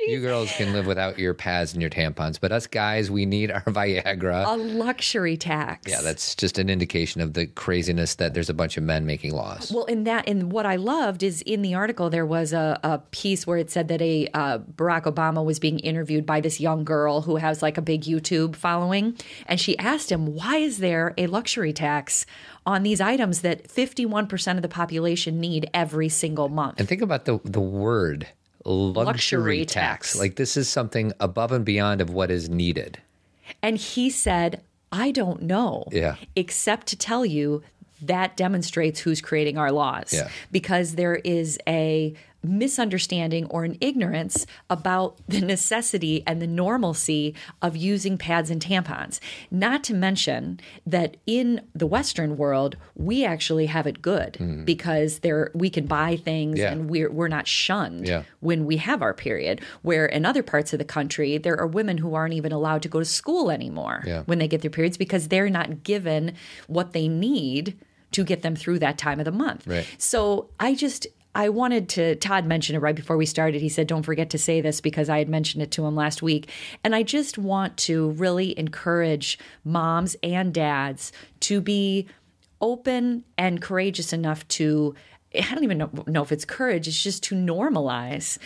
[0.00, 3.50] you girls can live without your pads and your tampons, but us guys, we need
[3.50, 4.46] our Viagra.
[4.46, 5.90] A luxury tax.
[5.90, 9.32] yeah, that's just an indication of the craziness that there's a bunch of men making
[9.32, 9.72] laws.
[9.72, 12.98] Well, in that, and what I loved is in the article there was a, a
[13.10, 16.84] piece where it said that a uh, Barack Obama was being interviewed by this young
[16.84, 21.14] girl who has like a big YouTube following, and she asked him, "Why is there
[21.18, 22.26] a luxury tax
[22.66, 27.02] on these items that fifty-one percent of the population need every single month?" And think
[27.02, 28.28] about the the word
[28.64, 30.12] luxury, Luxury tax.
[30.12, 30.18] tax.
[30.18, 32.98] Like this is something above and beyond of what is needed.
[33.62, 35.84] And he said, I don't know.
[35.90, 36.16] Yeah.
[36.36, 37.62] Except to tell you
[38.02, 40.12] that demonstrates who's creating our laws.
[40.12, 40.28] Yeah.
[40.52, 47.76] Because there is a misunderstanding or an ignorance about the necessity and the normalcy of
[47.76, 49.20] using pads and tampons.
[49.50, 55.50] Not to mention that in the Western world, we actually have it good because there
[55.54, 56.58] we can buy things Mm.
[56.58, 56.72] Yeah.
[56.72, 58.22] and we're we're not shunned Yeah.
[58.40, 59.60] when we have our period.
[59.82, 62.88] Where in other parts of the country, there are women who aren't even allowed to
[62.88, 64.22] go to school anymore Yeah.
[64.26, 66.34] when they get their periods because they're not given
[66.66, 67.76] what they need
[68.12, 69.66] to get them through that time of the month.
[69.66, 69.86] Right.
[69.98, 71.06] So I just.
[71.34, 73.60] I wanted to, Todd mentioned it right before we started.
[73.60, 76.22] He said, Don't forget to say this because I had mentioned it to him last
[76.22, 76.50] week.
[76.82, 82.06] And I just want to really encourage moms and dads to be
[82.60, 84.94] open and courageous enough to
[85.36, 86.86] I don't even know, know if it's courage.
[86.86, 88.38] It's just to normalize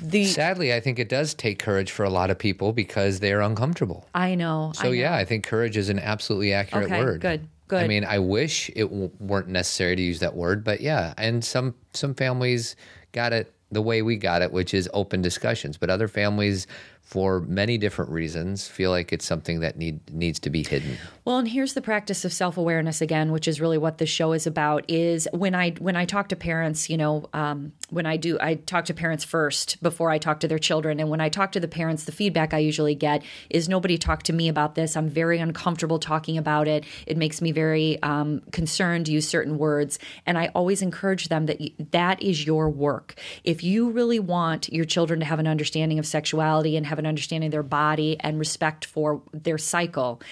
[0.00, 0.24] the.
[0.24, 4.06] Sadly, I think it does take courage for a lot of people because they're uncomfortable.
[4.14, 4.72] I know.
[4.74, 4.92] So I know.
[4.92, 7.20] yeah, I think courage is an absolutely accurate Okay, word.
[7.20, 7.46] good,
[7.78, 11.44] I mean, I wish it w- weren't necessary to use that word, but yeah, and
[11.44, 12.76] some some families
[13.12, 15.76] got it the way we got it, which is open discussions.
[15.76, 16.66] But other families,
[17.10, 20.96] for many different reasons, feel like it's something that need needs to be hidden.
[21.24, 24.46] Well, and here's the practice of self-awareness again, which is really what this show is
[24.46, 24.84] about.
[24.86, 28.54] Is when I when I talk to parents, you know, um, when I do, I
[28.54, 31.00] talk to parents first before I talk to their children.
[31.00, 34.26] And when I talk to the parents, the feedback I usually get is nobody talked
[34.26, 34.96] to me about this.
[34.96, 36.84] I'm very uncomfortable talking about it.
[37.08, 39.98] It makes me very um, concerned to use certain words.
[40.26, 41.58] And I always encourage them that
[41.90, 43.16] that is your work.
[43.42, 47.06] If you really want your children to have an understanding of sexuality and have an
[47.06, 50.22] understanding of their body and respect for their cycle.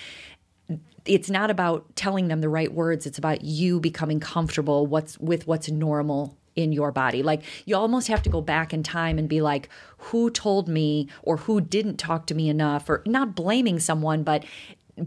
[1.05, 3.07] It's not about telling them the right words.
[3.07, 7.23] It's about you becoming comfortable what's with what's normal in your body.
[7.23, 11.09] Like you almost have to go back in time and be like who told me
[11.23, 14.45] or who didn't talk to me enough or not blaming someone but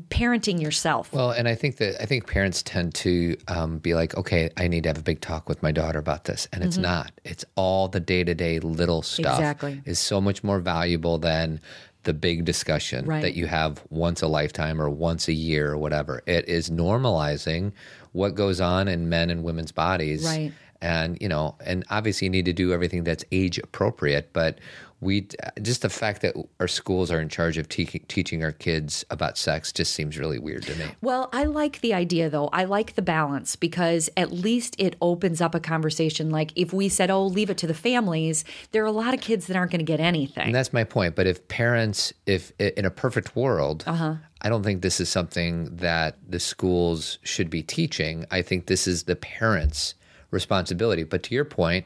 [0.10, 4.16] parenting yourself Well, and I think that I think parents tend to um, be like,
[4.18, 6.78] okay, I need to have a big talk with my daughter about this, and it's
[6.78, 7.12] not.
[7.24, 9.26] It's all the day to day little stuff.
[9.34, 9.42] Mm-hmm.
[9.42, 9.82] Exactly.
[9.86, 11.60] is so much more valuable than
[12.04, 13.22] the big discussion Right.
[13.22, 16.24] that you have once a lifetime or once a year or whatever.
[16.26, 17.74] It is normalizing
[18.12, 20.52] what goes on in men and women's bodies, Right.
[20.82, 24.60] and you know, and obviously you need to do everything that's age appropriate, but.
[25.02, 25.28] We
[25.62, 29.38] just the fact that our schools are in charge of te- teaching our kids about
[29.38, 30.86] sex just seems really weird to me.
[31.02, 32.50] Well, I like the idea though.
[32.54, 36.30] I like the balance because at least it opens up a conversation.
[36.30, 39.22] Like if we said, oh, leave it to the families, there are a lot of
[39.22, 40.46] kids that aren't going to get anything.
[40.46, 41.16] And that's my point.
[41.16, 44.16] But if parents, if in a perfect world, uh-huh.
[44.44, 48.26] I don't think this is something that the schools should be teaching.
[48.32, 49.96] I think this is the parents'
[50.32, 51.04] responsibility.
[51.04, 51.86] But to your point,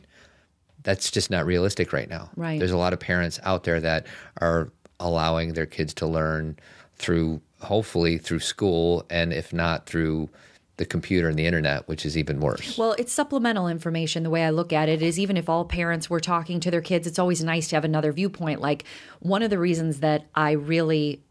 [0.86, 2.30] that's just not realistic right now.
[2.38, 2.58] Right.
[2.60, 4.08] There's a lot of parents out there that
[4.39, 6.58] are allowing their kids to learn
[6.95, 10.30] through, hopefully, through school, and if not through
[10.78, 12.78] the computer and the internet, which is even worse.
[12.78, 14.24] Well, it's supplemental information.
[14.24, 16.82] The way I look at it is even if all parents were talking to their
[16.82, 18.62] kids, it's always nice to have another viewpoint.
[18.62, 18.84] Like
[19.19, 21.21] one of the reasons that I really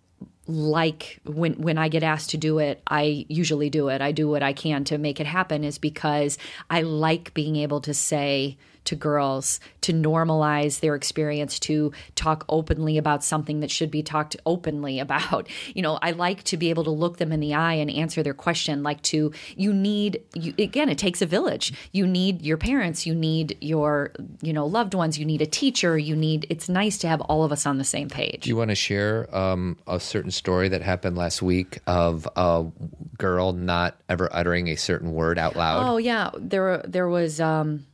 [0.47, 4.01] like when when I get asked to do it, I usually do it.
[4.01, 6.39] I do what I can to make it happen is because
[6.69, 12.99] I like being able to say to girls to normalize their experience to talk openly
[12.99, 15.49] about something that should be talked openly about.
[15.75, 18.23] You know i like to be able to look them in the eye and answer
[18.23, 21.73] their question like to you need you, again it takes a village.
[21.93, 25.99] You need your parents you need your you know loved ones you need a teacher
[25.99, 28.43] you need it's nice to have all of us on the same page.
[28.43, 32.67] Do you want to share um, a certain story that happened last week of a
[33.19, 35.87] girl not ever uttering a certain word out loud?
[35.87, 36.31] oh yeah.
[36.39, 37.87] There there was um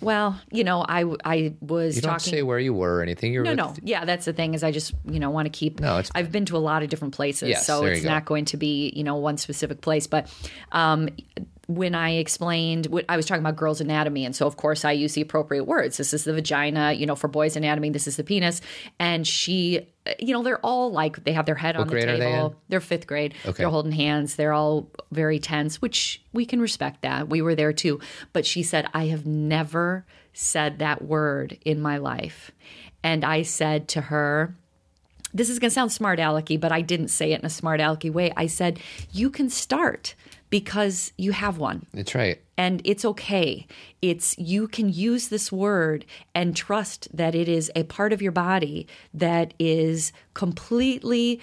[0.00, 3.32] well you know i i was you don't talking say where you were or anything.
[3.32, 3.74] You're No, with- no.
[3.82, 6.30] Yeah, that's the thing is I just, you know, want to keep No, it's- I've
[6.32, 8.08] been to a lot of different places, Yes, so it's go.
[8.08, 10.32] not going to be, you know, one specific place, but
[10.72, 11.08] um
[11.66, 14.92] when I explained what I was talking about girls' anatomy, and so of course I
[14.92, 15.96] use the appropriate words.
[15.96, 18.60] This is the vagina, you know, for boys' anatomy, this is the penis.
[18.98, 19.88] And she,
[20.18, 22.50] you know, they're all like they have their head on the are table.
[22.50, 22.56] they?
[22.68, 23.34] They're fifth grade.
[23.44, 23.52] Okay.
[23.62, 24.36] They're holding hands.
[24.36, 27.28] They're all very tense, which we can respect that.
[27.28, 28.00] We were there too.
[28.32, 32.50] But she said, I have never said that word in my life.
[33.02, 34.54] And I said to her,
[35.32, 37.80] this is going to sound smart alecky, but I didn't say it in a smart
[37.80, 38.32] alecky way.
[38.36, 38.78] I said,
[39.10, 40.14] you can start
[40.54, 42.38] because you have one That's right.
[42.56, 43.66] and it's okay.
[44.00, 48.30] It's you can use this word and trust that it is a part of your
[48.30, 51.40] body that is completely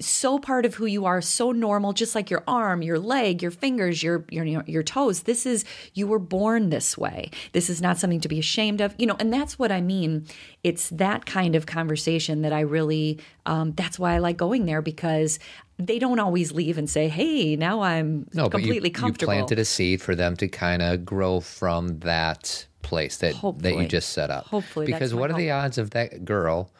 [0.00, 3.50] so part of who you are, so normal, just like your arm, your leg, your
[3.50, 5.22] fingers, your your your toes.
[5.22, 7.30] This is you were born this way.
[7.52, 9.16] This is not something to be ashamed of, you know.
[9.18, 10.26] And that's what I mean.
[10.62, 13.18] It's that kind of conversation that I really.
[13.46, 15.38] Um, that's why I like going there because
[15.78, 19.32] they don't always leave and say, "Hey, now I'm No, but you, completely you comfortable."
[19.32, 23.86] planted a seed for them to kind of grow from that place that that you
[23.88, 24.46] just set up.
[24.46, 26.70] Hopefully, because what are the odds of that girl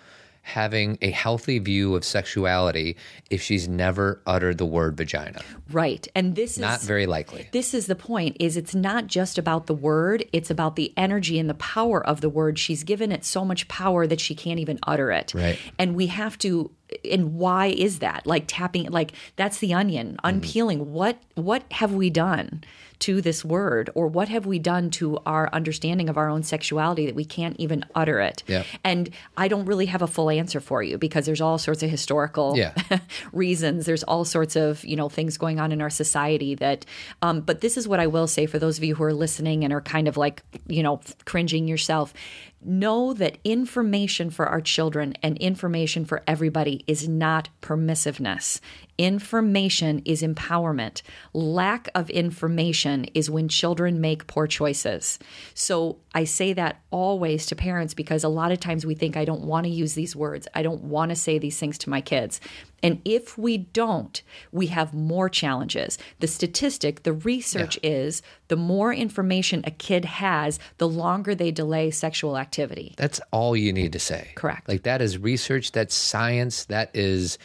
[0.48, 2.96] having a healthy view of sexuality
[3.30, 5.40] if she's never uttered the word vagina?
[5.70, 7.48] right, and this is Not very likely.
[7.52, 11.38] this is the point is it's not just about the word it's about the energy
[11.38, 14.58] and the power of the word she's given it so much power that she can't
[14.60, 15.58] even utter it Right.
[15.78, 16.70] and we have to
[17.04, 20.26] and why is that like tapping like that's the onion Mm-hmm.
[20.26, 22.64] unpeeling what what have we done
[23.00, 27.06] to this word or what have we done to our understanding of our own sexuality
[27.06, 28.64] that we can't even utter it Yeah.
[28.84, 31.90] and i don't really have a full answer for you because there's all sorts of
[31.90, 32.74] historical Yeah.
[33.32, 33.86] reasons.
[33.86, 36.84] There's all sorts of you know things going on in our society that.
[37.22, 39.64] Um, but this is what I will say for those of you who are listening
[39.64, 42.12] and are kind of like you know cringing yourself.
[42.60, 48.60] Know that information for our children and information for everybody is not permissiveness.
[48.98, 51.02] Information is empowerment.
[51.32, 55.20] Lack of information is when children make poor choices.
[55.54, 59.24] So I say that always to parents because a lot of times we think, I
[59.24, 60.48] don't want to use these words.
[60.52, 62.40] I don't want to say these things to my kids.
[62.82, 65.96] And if we don't, we have more challenges.
[66.18, 71.92] The statistic, the research is the more information a kid has, the longer they delay
[71.92, 72.94] sexual activity.
[72.96, 74.32] That's all you need to say.
[74.34, 74.68] Correct.
[74.68, 77.38] Like that is research, that's science, that is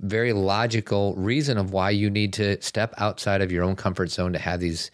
[0.00, 4.32] very logical reason of why you need to step outside of your own comfort zone
[4.32, 4.90] to have these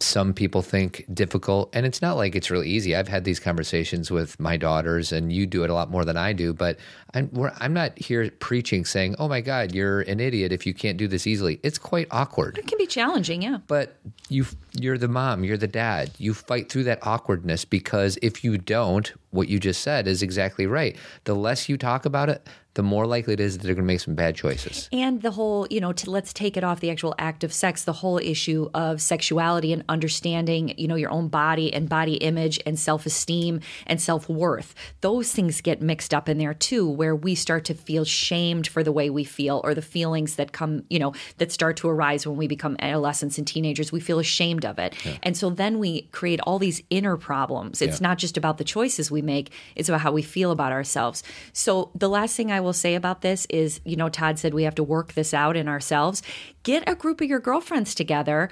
[0.00, 1.70] some people think difficult.
[1.72, 2.96] And it's not like it's really easy.
[2.96, 6.16] I've had these conversations with my daughters and you do it a lot more than
[6.16, 6.78] i do but
[7.14, 10.74] i'm we're, i'm not here preaching saying oh my god you're an idiot if you
[10.74, 11.60] can't do this easily.
[11.62, 12.58] It's quite awkward.
[12.58, 13.58] It can be challenging, yeah.
[13.66, 13.96] but
[14.28, 14.46] you
[14.80, 19.12] you're the mom you're the dad you fight through that awkwardness because if you don't
[19.30, 23.06] what you just said is exactly right the less you talk about it the more
[23.06, 25.80] likely it is that they're going to make some bad choices And the whole, you
[25.80, 29.00] know, to, let's take it off the actual act of sex, the whole issue of
[29.00, 34.00] sexuality and understanding, you know, your own body and body image and self esteem and
[34.00, 34.74] self worth.
[35.00, 38.82] Those things get mixed up in there too, where we start to feel shamed for
[38.82, 42.26] the way we feel or the feelings that come, you know, that start to arise
[42.26, 43.92] when we become adolescents and teenagers.
[43.92, 44.94] We feel ashamed of it.
[45.22, 47.82] And so then we create all these inner problems.
[47.82, 48.08] It's Yeah.
[48.08, 51.22] not just about the choices we make, it's about how we feel about ourselves.
[51.52, 54.64] So the last thing I will say about this is, you know, Todd said we
[54.64, 56.22] have to work this out in ourselves.
[56.62, 58.48] Get a group of your girlfriends together.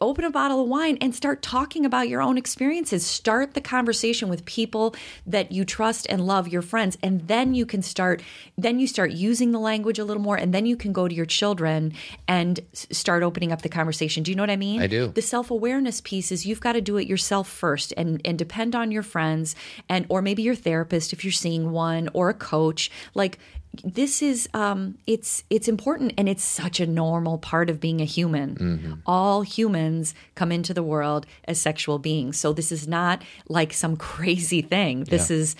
[0.00, 3.06] Open a bottle of wine and start talking about your own experiences.
[3.06, 4.94] Start the conversation with people
[5.26, 8.22] that you trust and love, your friends, and then you can start.
[8.58, 11.14] Then you start using the language a little more, and then you can go to
[11.14, 11.94] your children
[12.26, 14.22] and start opening up the conversation.
[14.22, 14.82] Do you know what I mean?
[14.82, 15.08] I do.
[15.08, 18.90] the self-awareness piece is you've got to do it yourself first and and depend on
[18.90, 19.54] your friends
[19.88, 23.38] and or maybe your therapist if you're seeing one or a coach like
[23.84, 28.04] this is um it's it's important and it's such a normal part of being a
[28.04, 33.72] human all humans come into the world as sexual beings so this is not like
[33.72, 35.36] some crazy thing this Yeah.
[35.36, 35.54] is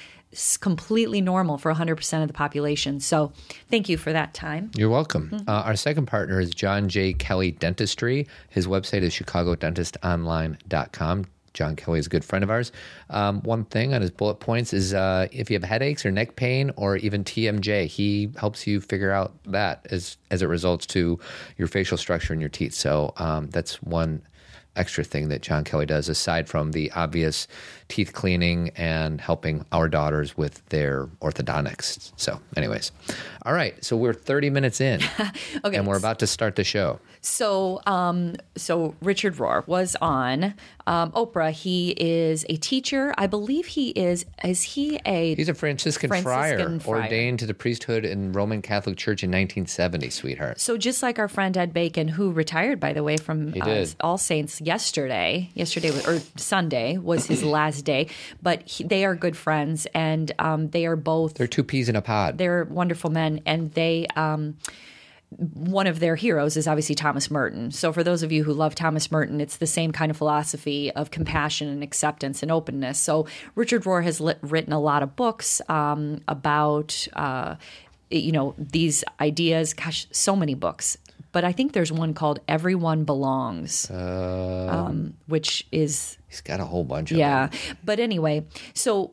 [0.60, 3.32] completely normal for 100% of the population so
[3.70, 5.30] thank you for that time You're welcome.
[5.30, 5.48] Mm-hmm.
[5.48, 7.14] Uh, our second partner is John J.
[7.14, 8.26] Kelly Dentistry.
[8.50, 11.24] His website is chicagodentistonline.com.
[11.58, 12.70] John Kelly is a good friend of ours.
[13.10, 16.36] Um, one thing on his bullet points is uh, if you have headaches or neck
[16.36, 21.18] pain or even TMJ, he helps you figure out that as as it results to
[21.56, 22.74] your facial structure and your teeth.
[22.74, 24.22] So um, that's one
[24.76, 27.48] extra thing that John Kelly does aside from the obvious
[27.88, 32.12] teeth cleaning and helping our daughters with their orthodontics.
[32.16, 32.92] So, anyways,
[33.46, 33.82] all right.
[33.84, 35.00] So we're 30 minutes in,
[35.64, 35.76] Okay.
[35.76, 37.00] and we're about to start the show.
[37.20, 40.54] So, um, so Richard Rohr was on
[40.86, 41.50] um, Oprah.
[41.50, 43.12] He is a teacher.
[43.18, 44.24] I believe he is.
[44.44, 45.34] Is he a?
[45.34, 47.02] He's a Franciscan, Franciscan friar, friar.
[47.02, 50.10] ordained to the priesthood in Roman Catholic Church in 1970.
[50.10, 50.60] Sweetheart.
[50.60, 53.86] so just like our friend Ed Bacon, who retired by the way from uh.
[54.00, 55.50] All Saints yesterday.
[55.54, 58.08] Yesterday was, or Sunday was his last day.
[58.42, 61.96] But he, they are good friends, and um, they are both They're two peas in
[61.96, 62.38] a pod.
[62.38, 64.56] they're wonderful men and they um
[65.36, 67.70] one of their heroes is obviously Thomas Merton.
[67.70, 70.90] So, for those of you who love Thomas Merton, it's the same kind of philosophy
[70.92, 72.98] of compassion and acceptance and openness.
[72.98, 77.56] So, Richard Rohr has lit, written a lot of books um, about, uh,
[78.10, 79.74] you know, these ideas.
[79.74, 80.96] Gosh, so many books.
[81.38, 86.82] But I think there's one called "Everyone Belongs," um, which is He's got a whole
[86.82, 87.50] bunch of yeah.
[87.84, 89.12] But anyway, so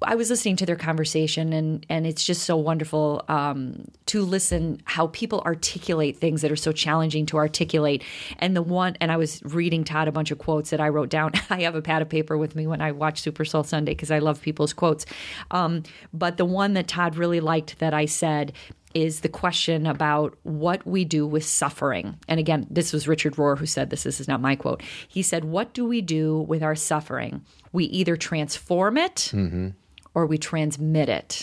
[0.00, 4.80] I was listening to their conversation, and and it's just so wonderful um, to listen
[4.84, 8.02] how people articulate things that are so challenging to articulate.
[8.38, 11.10] And the one, and I was reading Todd a bunch of quotes that I wrote
[11.10, 11.32] down.
[11.50, 14.10] I have a pad of paper with me when I watch Super Soul Sunday because
[14.10, 15.04] I love people's quotes.
[15.50, 15.82] Um,
[16.14, 18.54] but the one that Todd really liked that I said
[18.96, 22.16] is the question about what we do with suffering.
[22.28, 24.04] And again, this was Richard Rohr who said this.
[24.04, 24.82] This is not my quote.
[25.06, 27.44] He said, What do we do with our suffering?
[27.72, 29.30] We either transform it
[30.14, 31.42] or we transmit it.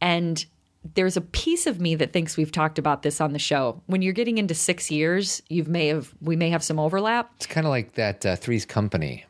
[0.00, 0.46] And
[0.94, 3.82] there's a piece of me that thinks we've talked about this on the show.
[3.86, 7.32] When you're getting into six years, you may have we may have some overlap.
[7.34, 9.24] It's kind of like that uh, Three's Company.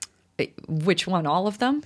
[0.68, 1.26] Which one?
[1.26, 1.82] All of them?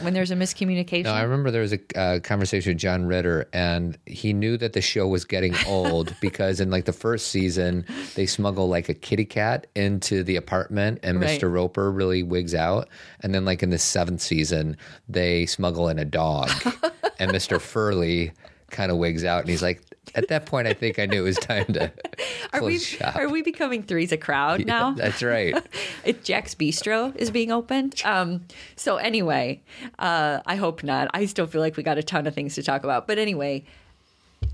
[0.00, 1.04] When there's a miscommunication.
[1.04, 4.72] No, I remember there was a uh, conversation with John Ritter, and he knew that
[4.72, 8.94] the show was getting old because in like the first season, they smuggle like a
[8.94, 11.40] kitty cat into the apartment, and Right.
[11.40, 11.52] Mr.
[11.52, 12.88] Roper really wigs out.
[13.20, 14.76] And then, like in the seventh season,
[15.08, 16.50] they smuggle in a dog,
[17.18, 17.60] and Mr.
[17.60, 18.32] Furley
[18.70, 19.82] kind of wigs out, and he's like,
[20.14, 21.92] at that point, I think I knew it was time to
[22.52, 23.16] are close we shop.
[23.16, 24.92] are we becoming three's a crowd now?
[24.92, 25.54] That's right.
[26.04, 28.00] It, Jack's Bistro is being opened.
[28.04, 28.42] Um,
[28.76, 29.60] so anyway,
[29.98, 31.08] uh, I hope not.
[31.12, 33.06] I still feel like we got a ton of things to talk about.
[33.06, 33.64] But anyway,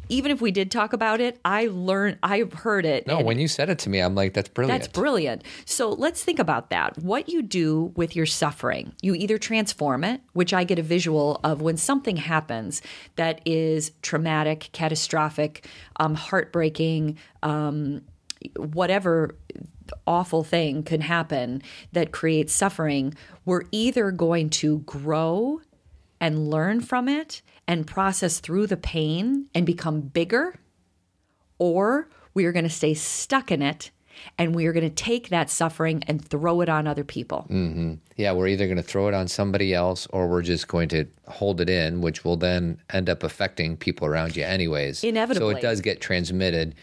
[0.09, 3.07] even if we did talk about it, I learned, I've heard it.
[3.07, 4.83] No, when you said it to me, I'm like, that's brilliant.
[4.83, 5.43] That's brilliant.
[5.65, 6.99] So let's think about that.
[6.99, 11.41] What you do with your suffering, you either transform it, which I get a visual
[11.43, 12.83] of when something happens
[13.17, 15.67] that is traumatic, catastrophic,
[15.97, 18.03] um, heartbreaking, um,
[18.57, 19.37] whatever
[20.07, 23.15] awful thing can happen that creates suffering.
[23.45, 25.61] We're either going to grow
[26.25, 30.59] and learn from it and process through the pain and become bigger
[31.59, 33.91] or we are going to stay stuck in it
[34.39, 37.47] and we are going to take that suffering and throw it on other people.
[37.51, 37.95] Mm-hmm.
[38.17, 41.05] Yeah, we're either going to throw it on somebody else or we're just going to
[41.29, 45.05] hold it in, which will then end up affecting people around you anyways.
[45.05, 45.53] Inevitably.
[45.53, 46.75] So it does get transmitted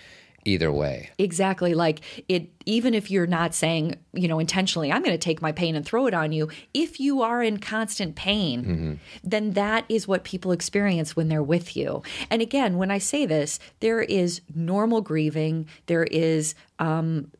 [0.45, 1.09] either way.
[1.17, 1.73] Exactly.
[1.73, 5.51] Like it, even if you're not saying, you know, intentionally, I'm going to take my
[5.51, 6.49] pain and throw it on you.
[6.73, 11.75] If you are in constant pain, then that is what people experience when they're with
[11.75, 12.03] you.
[12.29, 15.67] And again, when I say this, there is normal grieving.
[15.87, 17.31] There is, um,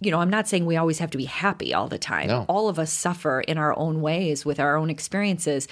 [0.00, 2.28] you know, I'm not saying we always have to be happy all the time.
[2.28, 2.44] No.
[2.48, 5.68] All of us suffer in our own ways with our own experiences.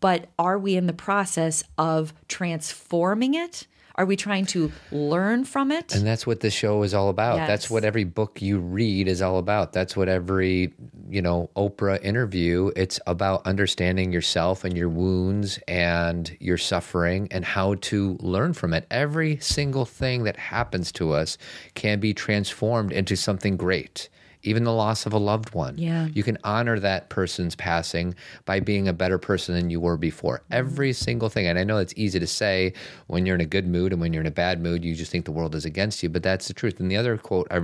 [0.00, 3.66] But are we in the process of transforming it?
[3.96, 5.94] Are we trying to learn from it?
[5.94, 7.36] And that's what the show is all about.
[7.36, 7.48] Yes.
[7.48, 9.72] That's what every book you read is all about.
[9.72, 10.74] That's what every,
[11.08, 17.44] you know, Oprah interview, it's about understanding yourself and your wounds and your suffering and
[17.44, 18.86] how to learn from it.
[18.90, 21.38] Every single thing that happens to us
[21.74, 24.10] can be transformed into something great.
[24.46, 25.76] Even the loss of a loved one.
[25.78, 26.06] Yeah.
[26.12, 30.38] You can honor that person's passing by being a better person than you were before.
[30.38, 30.54] Mm-hmm.
[30.54, 31.46] Every single thing.
[31.46, 32.72] And I know it's easy to say
[33.06, 35.10] when you're in a good mood and when you're in a bad mood, you just
[35.10, 36.80] think the world is against you, but that's the truth.
[36.80, 37.62] And the other quote I,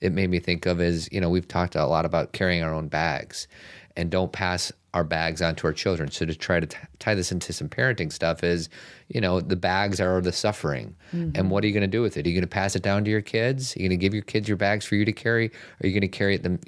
[0.00, 2.74] it made me think of is, you know, we've talked a lot about carrying our
[2.74, 3.48] own bags
[3.96, 6.10] and don't pass our bags onto our children.
[6.10, 8.68] So to try to t- tie this into some parenting stuff is,
[9.08, 10.96] you know, the bags are the suffering.
[11.12, 11.32] Mm-hmm.
[11.34, 12.24] And what are you going to do with it?
[12.24, 13.76] Are you going to pass it down to your kids?
[13.76, 15.48] Are you going to give your kids your bags for you to carry?
[15.48, 16.60] Or are you going to carry them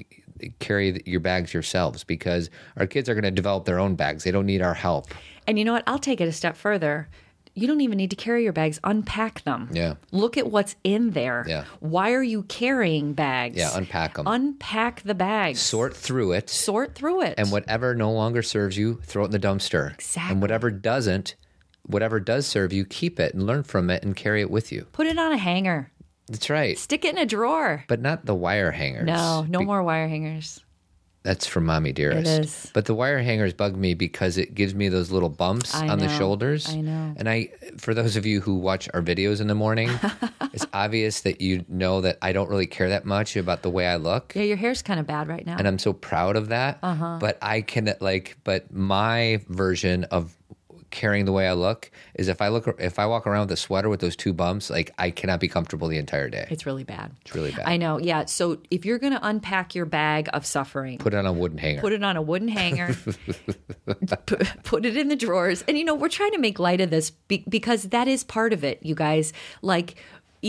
[0.59, 4.25] carry your bags yourselves because our kids are going to develop their own bags.
[4.25, 5.07] They don't need our help.
[5.47, 5.85] And you know what?
[5.87, 7.09] I'll take it a step further.
[7.57, 8.79] You don't even need to carry your bags.
[8.85, 9.71] Unpack them.
[9.73, 9.95] Yeah.
[10.13, 11.45] Look at what's in there.
[11.49, 11.65] Yeah.
[11.81, 13.57] Why are you carrying bags?
[13.57, 14.27] Yeah, unpack them.
[14.29, 15.61] Unpack the bags.
[15.61, 16.51] Sort through it.
[16.51, 17.35] Sort through it.
[17.39, 19.95] and whatever no longer serves you, throw it in the dumpster.
[19.95, 20.33] Exactly.
[20.33, 21.35] And whatever doesn't,
[21.85, 24.87] whatever does serve you, keep it and learn from it and carry it with you.
[24.93, 25.91] Put it on a hanger.
[26.29, 26.77] That's right.
[26.77, 27.85] Stick it in a drawer.
[27.89, 29.07] But not the wire hangers.
[29.07, 30.63] No, no Be- more wire hangers.
[31.27, 32.31] That's from Mommy Dearest.
[32.31, 32.71] It is.
[32.73, 35.99] But the wire hangers bug me because it gives me those little bumps I on
[35.99, 36.17] the know.
[36.17, 36.69] shoulders.
[36.69, 37.15] I know.
[37.17, 37.49] And I,
[37.79, 39.91] for those of you who watch our videos in the morning,
[40.53, 43.89] it's obvious that you know that I don't really care that much about the way
[43.89, 44.35] I look.
[44.37, 45.57] Yeah, your hair's kind of bad right now.
[45.59, 46.79] and I'm so proud of that.
[46.81, 47.19] Uh-huh.
[47.21, 50.36] But I can like, but my version of
[50.97, 53.57] carrying the way I look is if I look, if I walk around with a
[53.57, 56.47] sweater with those two bumps, like I cannot be comfortable the entire day.
[56.51, 57.13] it's really bad.
[57.21, 57.65] It's really bad.
[57.67, 57.99] I know.
[57.99, 58.25] Yeah.
[58.25, 61.59] So if you're going to unpack your bag of suffering, Put it on a wooden
[61.59, 61.81] hanger.
[61.83, 62.97] put it on a wooden hanger,
[64.27, 65.63] p- put it in the drawers.
[65.69, 68.53] And, you know, we're trying to make light of this be- because that is part
[68.53, 69.33] of it, you guys.
[69.63, 69.97] Like,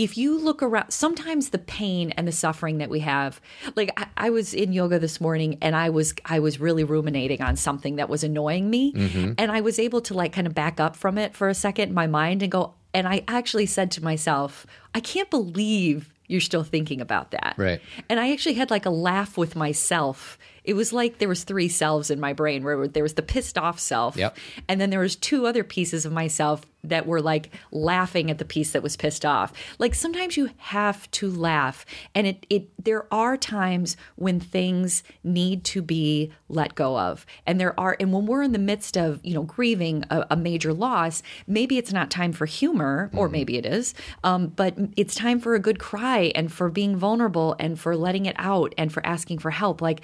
[0.02, 3.40] if you look around, sometimes the pain and the suffering that we have,
[3.74, 7.42] like I, I was in yoga this morning and I was I was really ruminating
[7.42, 9.32] on something that was annoying me, mm-hmm.
[9.36, 11.88] and I was able to like kind of back up from it for a second
[11.88, 12.74] in my mind and go.
[12.94, 17.54] And I actually said to myself, I can't believe you're still thinking about that.
[17.56, 17.80] Right.
[18.08, 20.38] And I actually had like a laugh with myself.
[20.68, 23.56] It was like there was three selves in my brain where there was the pissed
[23.56, 24.18] off self.
[24.18, 24.36] Yep.
[24.68, 28.44] And then there was two other pieces of myself that were like laughing at the
[28.44, 29.52] piece that was pissed off.
[29.78, 31.86] Like sometimes you have to laugh.
[32.14, 37.24] And it it there are times when things need to be let go of.
[37.46, 40.36] And there are and when we're in the midst of, you know, grieving a, a
[40.36, 43.94] major loss, maybe it's not time for humor, or maybe it is.
[44.22, 48.26] Um, but it's time for a good cry and for being vulnerable and for letting
[48.26, 49.80] it out and for asking for help.
[49.80, 50.02] Like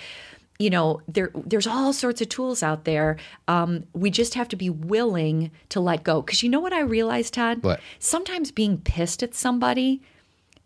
[0.59, 3.17] you know there there's all sorts of tools out there
[3.49, 6.81] um, we just have to be willing to let go because you know what i
[6.81, 7.81] realized todd What?
[7.99, 10.01] sometimes being pissed at somebody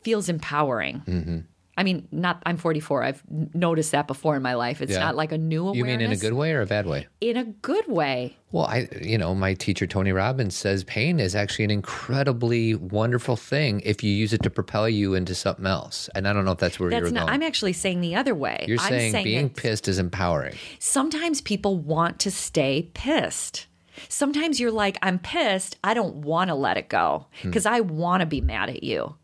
[0.03, 1.39] feels empowering Mm-hmm.
[1.79, 3.23] I mean not i'm 44 i've
[3.55, 4.99] noticed that before in my life it's Yeah.
[4.99, 7.07] not like a new awareness you mean in a good way or a bad way?
[7.23, 11.35] in a good way Well, I, you know, my teacher Tony Robbins says pain is
[11.35, 16.09] actually an incredibly wonderful thing if you use it to propel you into something else.
[16.15, 17.35] And I don't know if that's where that's you're not going.
[17.35, 20.55] i'm actually saying the other way you're I'm saying, being pissed is empowering.
[20.79, 23.67] sometimes people want to stay pissed.
[24.09, 25.77] Sometimes you're like, I'm pissed.
[25.85, 27.49] I don't want to let it go Hmm.
[27.51, 29.15] because I want to be mad at you.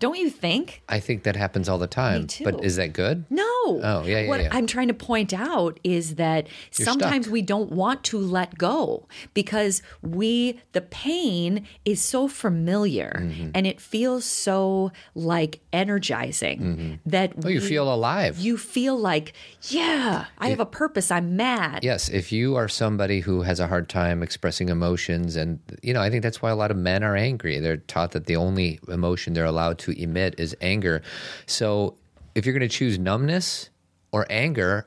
[0.00, 0.82] Don't you think?
[0.88, 2.26] I think that happens all the time.
[2.28, 2.44] too.
[2.44, 3.24] But is that good?
[3.30, 3.42] No.
[3.44, 4.48] Oh, yeah, yeah, What yeah.
[4.52, 6.46] I'm trying to point out is that
[6.78, 7.32] You're sometimes stuck.
[7.32, 13.50] we don't want to let go because we, the pain is so familiar Mm-hmm.
[13.54, 18.38] and it feels so like energizing that Oh, you we- feel alive.
[18.38, 19.32] you feel like,
[19.68, 21.10] yeah, I have a purpose.
[21.10, 21.82] I'm mad.
[21.82, 26.00] Yes, if you are somebody who has a hard time expressing emotions, and you know,
[26.00, 27.58] I think that's why a lot of men are angry.
[27.58, 31.02] They're taught that the only emotion they're allowed to emit is anger.
[31.46, 31.94] So,
[32.34, 33.70] if you're going to choose numbness
[34.12, 34.86] or anger,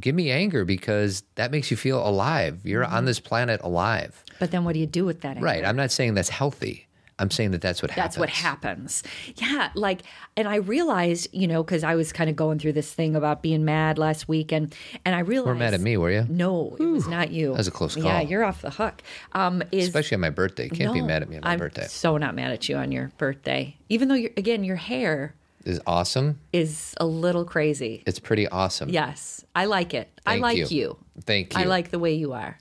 [0.00, 2.60] give me anger because that makes you feel alive.
[2.64, 2.94] You're Mm-hmm.
[2.94, 5.40] on this planet alive, But then what do you do with that?
[5.40, 5.64] right?
[5.64, 6.86] I'm not saying that's healthy.
[7.18, 8.04] I'm saying that that's what happens.
[8.04, 9.02] That's what happens.
[9.36, 10.02] Yeah, like,
[10.36, 13.42] and I realized, you know, because I was kind of going through this thing about
[13.42, 16.26] being mad last week, and and I realized We're mad at me, were you?
[16.28, 17.50] No, it was not you.
[17.50, 18.04] That was a close call.
[18.04, 19.02] Yeah, you're off the hook.
[19.32, 20.64] Um, is Especially on my birthday.
[20.64, 21.86] You can't be mad at me on my I'm birthday.
[21.86, 25.34] So not mad at you on your birthday, even though you're again your hair
[25.64, 26.40] Is awesome.
[26.52, 28.02] is a little crazy.
[28.06, 28.88] It's pretty awesome.
[28.88, 30.08] Yes, I like it.
[30.26, 30.66] I like you.
[30.70, 30.98] you.
[31.24, 31.60] Thank you.
[31.60, 32.58] I like the way you are.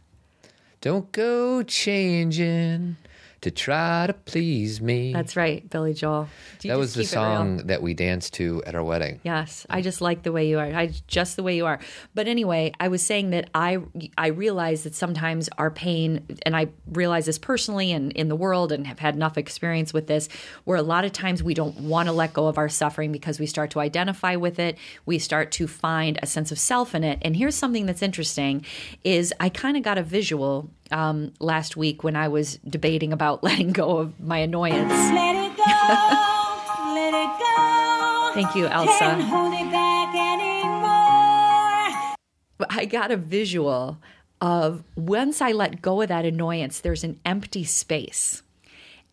[0.81, 2.97] Don't go changing
[3.41, 5.13] to try to please me.
[5.13, 6.29] That's right, Billy Joel.
[6.63, 7.23] That was the keep it real?
[7.23, 9.19] song that we danced to at our wedding.
[9.23, 10.65] Yes, I just like the way you are.
[10.65, 11.79] I just the way you are.
[12.13, 13.79] But anyway, I was saying that I
[14.15, 18.71] I realize that sometimes our pain, and I realize this personally and in the world,
[18.71, 20.29] and have had enough experience with this,
[20.65, 23.39] where a lot of times we don't want to let go of our suffering because
[23.39, 24.77] we start to identify with it.
[25.07, 27.17] We start to find a sense of self in it.
[27.23, 28.63] And here's something that's interesting:
[29.03, 33.43] is I kind of got a visual um, last week when I was debating about
[33.47, 34.91] letting go of my annoyance.
[34.91, 35.63] Let it go,
[36.93, 38.31] let it go.
[38.33, 38.99] Thank you, Elsa.
[38.99, 40.51] Can't hold it back anymore.
[42.69, 43.97] I got a visual
[44.39, 48.41] of once I let go of that annoyance, there's an empty space.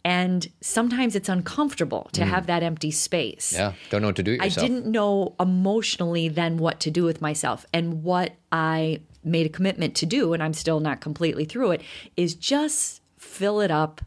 [0.05, 3.53] And sometimes it's uncomfortable to have that empty space.
[3.53, 3.75] Yeah.
[3.91, 7.21] Don't know what to do with I didn't know emotionally then what to do with
[7.21, 7.67] myself.
[7.75, 11.83] And what I made a commitment to do, and I'm still not completely through it,
[12.17, 14.01] is just fill it up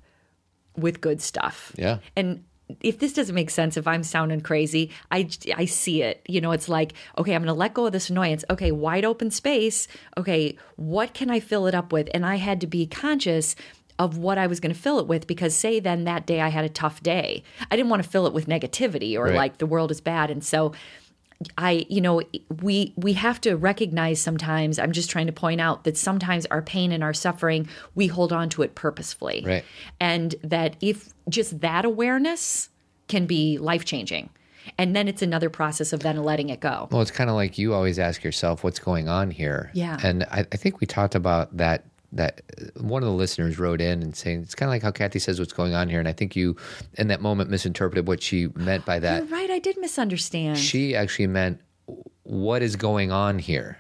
[0.75, 1.73] with good stuff.
[1.77, 1.97] Yeah.
[2.15, 2.43] And
[2.79, 6.21] if this doesn't make sense, if I'm sounding crazy, I, I see it.
[6.27, 8.45] You know, it's like, okay, I'm going to let go of this annoyance.
[8.49, 9.87] Okay, wide open space.
[10.17, 12.09] Okay, what can I fill it up with?
[12.13, 13.55] And I had to be conscious
[13.99, 16.47] of what I was going to fill it with because say then that day I
[16.47, 17.43] had a tough day.
[17.69, 19.35] I didn't want to fill it with negativity or Right.
[19.35, 20.71] like the world is bad and so
[21.57, 22.21] I you know
[22.61, 26.61] we we have to recognize sometimes I'm just trying to point out that sometimes our
[26.61, 29.43] pain and our suffering we hold on to it purposefully.
[29.45, 29.65] Right.
[29.99, 32.69] And that if just that awareness
[33.07, 34.29] can be life-changing.
[34.77, 36.87] And then it's another process of then letting it go.
[36.91, 39.97] Well, it's kind of like you always ask yourself, "What's going on here?" Yeah.
[40.03, 41.83] And I, I think we talked about that.
[42.13, 44.91] That uh, one of the listeners wrote in and saying it's kind of like how
[44.91, 46.55] Cathy says, "What's going on here?" And I think you,
[46.97, 49.23] in that moment, misinterpreted what she meant by that.
[49.23, 50.57] You're right, I did misunderstand.
[50.57, 51.61] She actually meant,
[52.23, 53.77] "What is going on here?"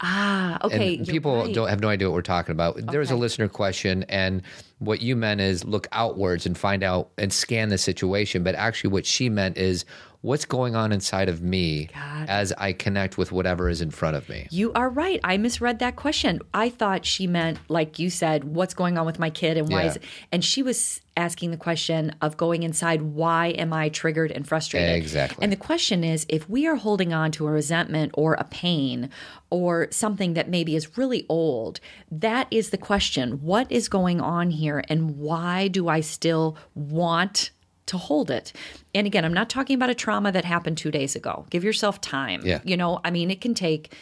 [0.00, 0.96] ah, okay.
[0.96, 1.54] and people right.
[1.54, 2.78] don't have no idea what we're talking about.
[2.90, 4.42] There was a listener question, and
[4.78, 8.42] what you meant is look outwards and find out and scan the situation.
[8.42, 9.84] But actually, what she meant is
[10.20, 12.28] what's going on inside of me it.
[12.28, 14.46] as I connect with whatever is in front of me.
[14.50, 15.20] You are right.
[15.22, 16.40] I misread that question.
[16.54, 19.82] I thought she meant, like you said, what's going on with my kid and why
[19.82, 19.88] Yeah.
[19.90, 19.98] is
[20.32, 24.94] and she was asking the question of going inside, why am I triggered and frustrated?
[24.96, 25.42] Exactly.
[25.42, 29.08] And the question is if we are holding on to a resentment or a pain
[29.48, 33.40] or something that maybe is really old, that is the question.
[33.42, 37.50] What is going on here and why do I still want
[37.86, 38.52] to hold it.
[38.94, 41.46] And again, I'm not talking about a trauma that happened two days ago.
[41.50, 42.42] Give yourself time.
[42.44, 42.60] Yeah.
[42.64, 43.94] You know, I mean, it can take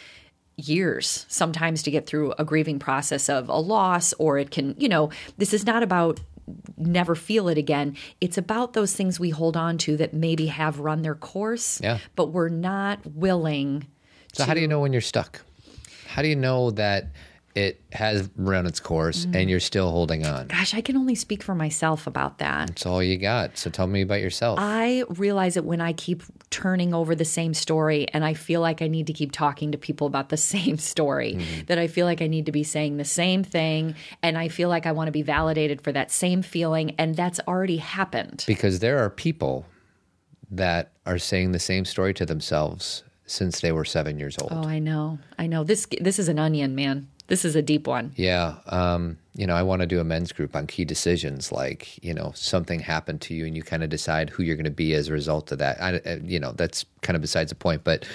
[0.57, 4.87] years sometimes to get through a grieving process of a loss, or it can, you
[4.89, 6.19] know, this is not about
[6.77, 7.95] never feel it again.
[8.21, 11.97] It's about those things we hold on to that maybe have run their course, Yeah.
[12.15, 13.87] but we're not willing.
[14.33, 15.41] So, how do you know when you're stuck?
[16.07, 17.07] How do you know that
[17.55, 19.35] it has run its course Mm.
[19.35, 20.47] and you're still holding on?
[20.47, 22.67] Gosh, I can only speak for myself about that.
[22.67, 23.57] That's all you got.
[23.57, 24.59] So, tell me about yourself.
[24.61, 28.81] I realize that when I keep turning over the same story and I feel like
[28.81, 32.21] I need to keep talking to people about the same story, that I feel like
[32.21, 35.11] I need to be saying the same thing and I feel like I want to
[35.13, 38.43] be validated for that same feeling and that's already happened.
[38.47, 39.65] because there are people
[40.51, 44.51] that are saying the same story to themselves since they were seven years old.
[44.53, 45.17] Oh, I know.
[45.39, 45.63] I know.
[45.63, 47.07] This this is an onion, man.
[47.27, 48.11] This is a deep one.
[48.15, 48.55] Yeah.
[48.67, 52.13] Um, you know, I want to do a men's group on key decisions, like, you
[52.13, 54.93] know, something happened to you and you kind of decide who you're going to be
[54.93, 55.81] as a result of that.
[55.81, 57.83] I, I- you know, that's kind of besides the point.
[57.83, 58.05] But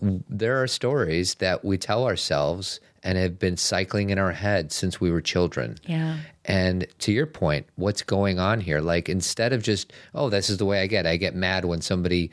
[0.00, 4.98] there are stories that we tell ourselves and have been cycling in our head since
[4.98, 5.76] we were children.
[5.84, 6.16] Yeah.
[6.46, 8.80] And to your point, what's going on here?
[8.80, 11.82] Like, instead of just, oh, this is the way I get, I get mad when
[11.82, 12.30] somebody,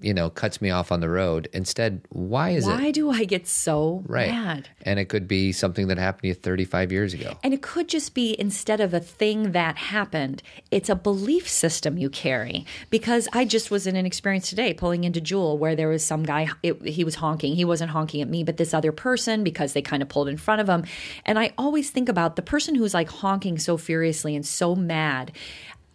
[0.00, 1.48] you know, cuts me off on the road.
[1.52, 2.70] Instead, why is it?
[2.70, 4.30] Why do I get so Right.
[4.30, 4.68] mad?
[4.82, 7.36] And it could be something that happened to you 35 years ago.
[7.42, 11.98] And it could just be instead of a thing that happened, it's a belief system
[11.98, 12.64] you carry.
[12.90, 16.22] Because I just was in an experience today pulling into Jewel where there was some
[16.22, 17.56] guy, it, he was honking.
[17.56, 20.36] He wasn't honking at me, but this other person because they kind of pulled in
[20.36, 20.84] front of him.
[21.24, 25.32] And I always think about the person who's like honking so furiously and so mad.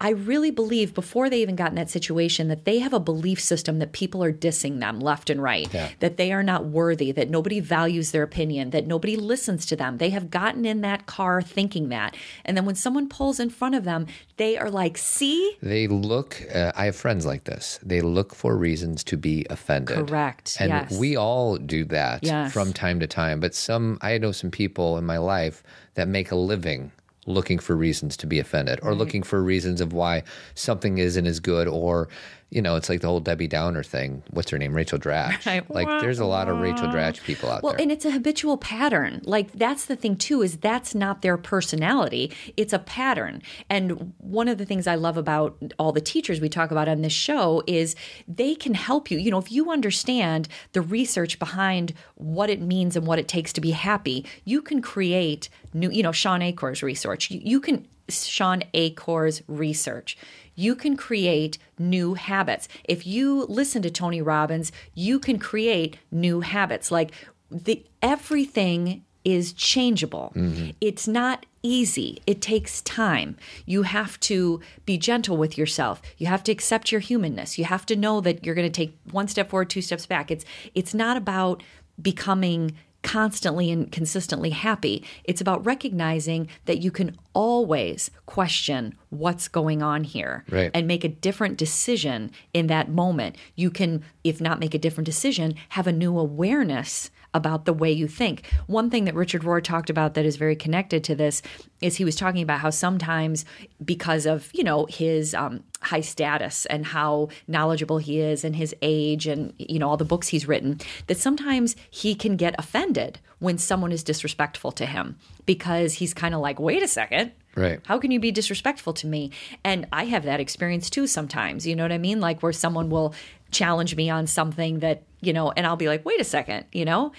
[0.04, 3.40] I really believe before they even got in that situation that they have a belief
[3.40, 5.90] system that people are dissing them left and right, Yeah.
[6.00, 9.98] that they are not worthy, that nobody values their opinion, that nobody listens to them.
[10.00, 12.16] They have gotten in that car thinking that.
[12.44, 15.56] And then when someone pulls in front of them, they are like, see?
[15.62, 17.80] They look, uh, I have friends like this.
[17.82, 20.08] They look for reasons to be offended.
[20.08, 21.00] Correct, And yes.
[21.00, 22.52] we all do that Yes.
[22.52, 23.40] from time to time.
[23.40, 25.64] But some, I know some people in my life
[25.96, 26.92] that make a living
[27.26, 30.24] looking for reasons to be offended or looking for reasons of why
[30.56, 32.10] something isn't as good or,
[32.54, 34.22] you know, it's like the whole Debbie Downer thing.
[34.30, 34.74] What's her name?
[34.76, 35.46] Rachel Dratch.
[35.46, 35.70] Right.
[35.70, 37.78] Like there's a lot of Rachel Dratch people out Well, there.
[37.78, 39.22] Well, and it's a habitual pattern.
[39.26, 42.32] Like that's the thing too is that's not their personality.
[42.56, 43.42] It's a pattern.
[43.70, 47.02] And one of the things I love about all the teachers we talk about on
[47.02, 47.96] this show is
[48.28, 49.18] they can help you.
[49.18, 53.52] You know, if you understand the research behind what it means and what it takes
[53.54, 57.32] to be happy, you can create new, you know, Shawn Achor's research.
[57.32, 60.18] You, you can Shawn Achor's research.
[60.56, 62.68] You can create new habits.
[62.84, 66.92] If you listen to Tony Robbins, you can create new habits.
[66.92, 67.12] Like
[67.50, 70.34] the everything is changeable.
[70.36, 70.72] Mm-hmm.
[70.82, 72.22] It's not easy.
[72.28, 73.38] It takes time.
[73.66, 76.02] You have to be gentle with yourself.
[76.18, 77.58] You have to accept your humanness.
[77.58, 80.30] You have to know that you're going to take one step forward, two steps back.
[80.30, 80.44] It's
[80.76, 81.64] it's not about
[82.02, 82.74] becoming
[83.04, 85.04] constantly and consistently happy.
[85.26, 90.72] It's about recognizing that you can always question what's going on here Right.
[90.74, 93.36] and make a different decision in that moment.
[93.56, 97.92] You can, if not make a different decision, have a new awareness about the way
[97.92, 98.46] you think.
[98.68, 101.42] One thing that Richard Rohr talked about that is very connected to this
[101.82, 103.46] is he was talking about how sometimes
[103.84, 108.76] because of, you know, his um, high status and how knowledgeable he is and his
[108.82, 113.20] age and, you know, all the books he's written, that sometimes he can get offended
[113.40, 117.80] when someone is disrespectful to him because he's kind of like, wait a second Right.
[117.86, 119.32] How can you be disrespectful to me?
[119.64, 121.68] And I have that experience too sometimes.
[121.68, 122.20] You know what I mean?
[122.20, 123.14] Like where someone will
[123.52, 126.86] challenge me on something that, you know, and I'll be like, wait a second, you
[126.86, 127.12] know?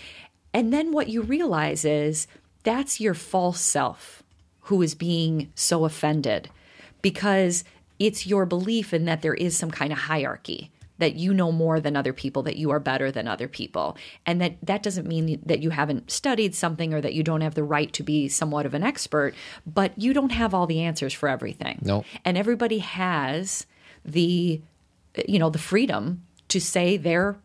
[0.52, 2.26] And then what you realize is
[2.62, 4.22] that's your false self
[4.62, 6.48] who is being so offended
[7.02, 7.64] because
[7.98, 11.80] it's your belief in that there is some kind of hierarchy that you know more
[11.80, 15.40] than other people that you are better than other people and that that doesn't mean
[15.44, 18.64] that you haven't studied something or that you don't have the right to be somewhat
[18.64, 19.34] of an expert
[19.66, 22.04] but you don't have all the answers for everything No.
[22.24, 23.66] and everybody has
[24.04, 24.60] the
[25.28, 27.36] you know the freedom to say their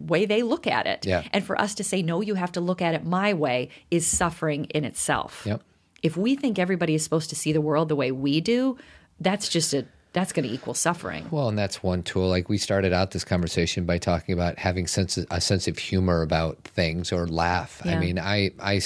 [0.00, 1.22] way they look at it Yeah.
[1.32, 4.06] and for us to say no you have to look at it my way is
[4.06, 5.62] suffering in itself Yep.
[6.02, 8.76] if we think everybody is supposed to see the world the way we do
[9.20, 12.28] that's just a that's going to equal suffering Well, and that's one tool.
[12.28, 16.22] Like we started out this conversation by talking about having sense a sense of humor
[16.22, 17.82] about things or laugh.
[17.84, 18.80] I mean, I I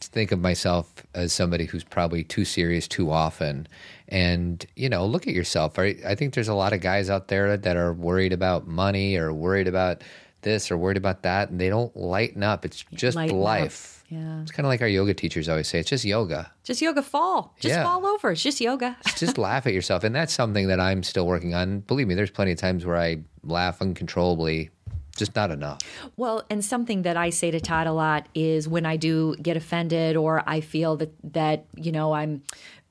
[0.00, 3.66] think of myself as somebody who's probably too serious too often.
[4.08, 5.78] And you know, look at yourself.
[5.78, 9.32] I think there's a lot of guys out there that are worried about money or
[9.32, 10.02] worried about
[10.46, 12.64] this or worried about that, and they don't lighten up.
[12.64, 13.42] It's just Lighten up.
[13.44, 13.92] life.
[14.08, 14.40] Yeah.
[14.40, 15.80] It's kind of like our yoga teachers always say.
[15.80, 16.50] It's just yoga.
[16.62, 17.82] just yoga fall just Yeah.
[17.82, 20.04] fall over it's just yoga just laugh at yourself.
[20.04, 21.80] And that's something that I'm still working on.
[21.80, 24.70] Believe me, there's plenty of times where I laugh uncontrollably,
[25.16, 25.80] just not enough.
[26.16, 29.56] Well, and something that I say to Todd a lot is when I do get
[29.56, 32.42] offended or I feel that that you know I'm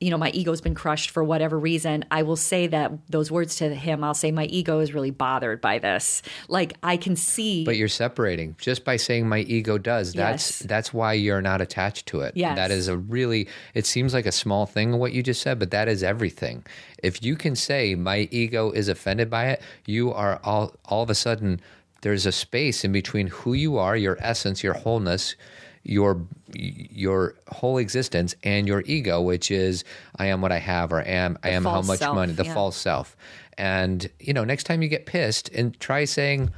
[0.02, 3.56] you know my ego's been crushed for whatever reason, I will say that those words
[3.58, 4.04] to him.
[4.04, 6.22] I'll say my ego is really bothered by this.
[6.50, 10.12] Like I can see But you're separating just by saying my ego does.
[10.14, 10.68] That's Yes.
[10.68, 12.36] that's why you're not attached to it.
[12.36, 12.58] Yes.
[12.58, 15.72] That is a really it seems like a small thing what you just said, but
[15.72, 16.66] that is everything.
[17.02, 21.10] If you can say my ego is offended by it, you are all all of
[21.10, 21.62] a sudden
[22.06, 25.36] there's a space in between who you are, your essence, your wholeness,
[25.82, 26.22] your
[26.54, 29.84] your whole existence and your ego, which is
[30.18, 32.46] I am what I have or I am I am how much self, money, the
[32.46, 32.54] yeah.
[32.54, 33.18] false self.
[33.58, 36.52] And you know, next time you get pissed and try saying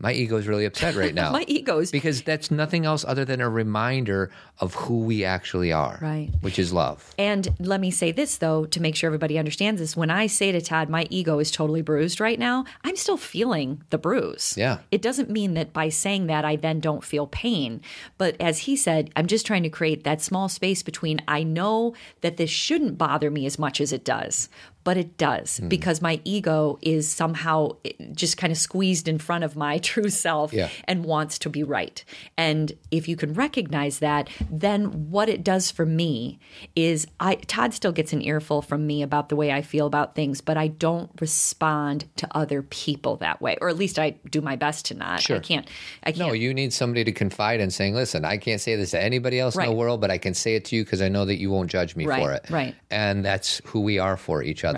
[0.00, 1.32] my ego is really upset right now.
[1.32, 4.30] my ego's because that's nothing else other than a reminder
[4.60, 5.98] of who we actually are.
[6.00, 6.30] Right.
[6.40, 7.14] Which is love.
[7.18, 9.96] And let me say this, though, to make sure everybody understands this.
[9.96, 13.82] When I say to Todd, my ego is totally bruised right now, I'm still feeling
[13.90, 14.54] the bruise.
[14.56, 14.78] Yeah.
[14.90, 17.80] It doesn't mean that by saying that, I then don't feel pain.
[18.16, 21.94] But as he said, I'm just trying to create that small space between I know
[22.20, 24.48] that this shouldn't bother me as much as it does.
[24.88, 25.68] But it does Hmm.
[25.68, 30.08] because my ego is somehow eh, just kind of squeezed in front of my true
[30.08, 30.68] self Yeah.
[30.84, 32.02] and wants to be right.
[32.38, 36.38] And if you can recognize that, then what it does for me
[36.74, 40.14] is I Todd still gets an earful from me about the way I feel about
[40.14, 43.56] things, but I don't respond to other people that way.
[43.60, 45.20] Or at least I do my best to not.
[45.20, 45.36] Sure.
[45.36, 45.66] I can't
[46.02, 48.92] I can't No, you need somebody to confide in saying, listen, I can't say this
[48.92, 51.08] to anybody else in the world, but I can say it to you because I
[51.08, 52.44] know that you won't judge me Right, for it.
[52.50, 52.74] right.
[52.90, 54.77] And that's who we are for each other.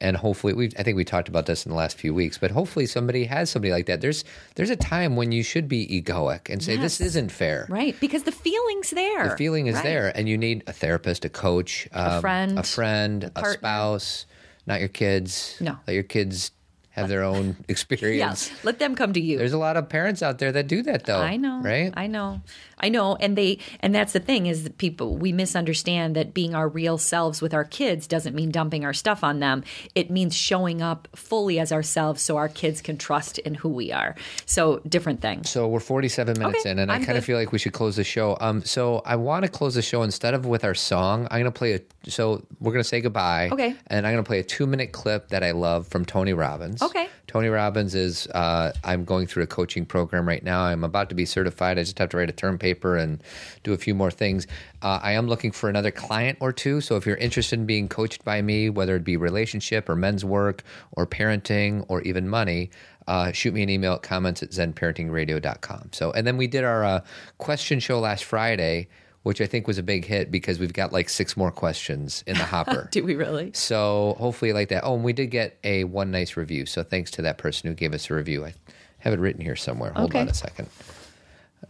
[0.00, 2.50] And hopefully we I think we talked about this in the last few weeks, but
[2.50, 4.00] hopefully somebody has somebody like that.
[4.00, 4.24] There's
[4.56, 7.66] there's a time when you should be egoic and say, This isn't fair.
[7.68, 7.94] Right.
[8.00, 9.28] Because the feeling's there.
[9.28, 9.84] The feeling is Right.
[9.84, 13.52] there, and you need a therapist, a coach, um, friend, a friend, a, partner.
[13.58, 14.26] spouse,
[14.66, 15.56] not your kids.
[15.60, 15.76] No.
[15.86, 16.50] let your kids
[16.90, 17.64] have their own Yeah.
[17.68, 18.50] experience.
[18.64, 19.38] Let them come to you.
[19.38, 21.20] There's a lot of parents out there that do that, though.
[21.20, 21.60] I know.
[21.62, 21.90] right?
[21.96, 22.42] I know.
[22.82, 23.16] I know.
[23.16, 26.98] And they and that's the thing is that people we misunderstand that being our real
[26.98, 29.64] selves with our kids doesn't mean dumping our stuff on them.
[29.94, 33.92] It means showing up fully as ourselves so our kids can trust in who we
[33.92, 34.14] are.
[34.46, 35.50] So different things.
[35.50, 37.72] So we're 47 minutes Okay, in, and I I'm kind of feel like we should
[37.72, 38.36] close the show.
[38.40, 41.28] Um, so I want to close the show instead of with our song.
[41.30, 42.10] I'm going to play a.
[42.10, 43.50] So we're going to say goodbye.
[43.52, 43.74] Okay.
[43.86, 46.82] And I'm going to play a two minute clip that I love from Tony Robbins.
[46.82, 47.08] Okay.
[47.26, 48.26] Tony Robbins is.
[48.28, 50.62] Uh, I'm going through a coaching program right now.
[50.64, 51.78] I'm about to be certified.
[51.78, 53.22] I just have to write a term paper and
[53.62, 54.46] do a few more things.
[54.82, 56.80] Uh, I am looking for another client or two.
[56.80, 60.24] So if you're interested in being coached by me, whether it be relationship or men's
[60.24, 60.62] work
[60.92, 62.70] or parenting or even money,
[63.06, 65.90] uh, shoot me an email at comments at zenparentingradio.com.
[65.92, 67.00] So, and then we did our uh,
[67.38, 68.88] question show last Friday,
[69.24, 72.36] which I think was a big hit because we've got like six more questions in
[72.36, 72.88] the hopper.
[72.92, 73.50] Do we really?
[73.54, 74.82] So hopefully you like that.
[74.84, 76.66] Oh, and we did get a one nice review.
[76.66, 78.44] So thanks to that person who gave us a review.
[78.44, 78.54] I
[78.98, 79.92] have it written here somewhere.
[79.92, 80.20] Hold Okay.
[80.20, 80.68] on a second.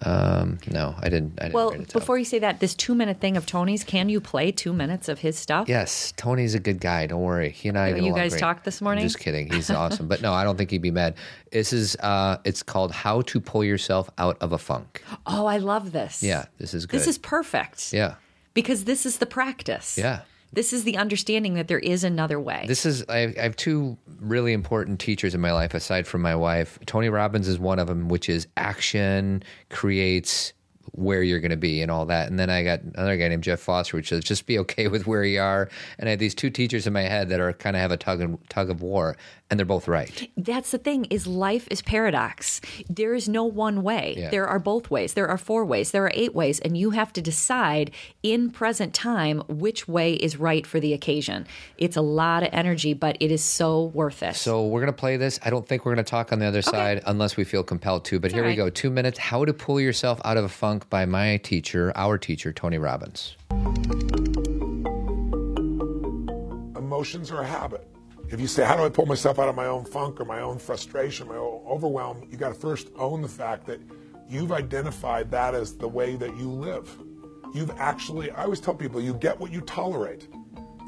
[0.00, 1.34] Um, no, I didn't.
[1.38, 2.00] I didn't Well, write it down.
[2.00, 5.08] before you say that, this two minute thing of Tony's, can you play two minutes
[5.08, 5.68] of his stuff?
[5.68, 7.06] Yes, Tony's a good guy.
[7.06, 7.50] Don't worry.
[7.50, 7.88] He and I.
[7.94, 9.04] You get guys talked this I'm morning?
[9.04, 9.52] just kidding.
[9.52, 11.14] He's awesome, but no, I don't think he'd be mad.
[11.52, 11.94] This is.
[11.96, 16.22] uh It's called "How to Pull Yourself Out of a Funk." Oh, I love this.
[16.22, 16.98] Yeah, this is good.
[16.98, 17.92] This is perfect.
[17.92, 18.14] Yeah,
[18.54, 19.98] Because this is the practice.
[19.98, 20.22] yeah.
[20.52, 22.64] This is the understanding that there is another way.
[22.68, 26.36] This is I, I have two really important teachers in my life aside from my
[26.36, 26.78] wife.
[26.86, 30.52] Tony Robbins is one of them, which is action creates
[30.92, 32.28] where you're going to be and all that.
[32.28, 35.06] And then I got another guy named Jeff Foster, which says just be okay with
[35.06, 35.68] where you are.
[35.98, 37.96] And I had these two teachers in my head that are kind of have a
[37.96, 39.16] tug and tug of war,
[39.52, 40.30] and they're both right.
[40.34, 42.62] That's the thing is life is paradox.
[42.88, 44.14] There is no one way.
[44.16, 44.30] Yeah.
[44.30, 45.12] There are both ways.
[45.12, 45.90] There are four ways.
[45.90, 47.90] There are eight ways and you have to decide
[48.22, 51.46] in present time which way is right for the occasion.
[51.76, 54.36] It's a lot of energy, but it is so worth it.
[54.36, 55.38] So we're going to play this.
[55.44, 58.06] I don't think we're going to talk on the other side unless we feel compelled
[58.06, 58.18] to.
[58.18, 58.70] But here we go.
[58.70, 59.18] Two minutes.
[59.18, 63.36] How to pull yourself out of a funk by my teacher, our teacher, Tony Robbins.
[67.02, 67.91] emotions are a habit.
[68.32, 70.40] If you say, How do I pull myself out of my own funk or my
[70.40, 72.26] own frustration, my own overwhelm?
[72.30, 73.78] You got to first own the fact that
[74.26, 76.98] you've identified that as the way that you live.
[77.52, 80.28] You've actually, I always tell people, you get what you tolerate.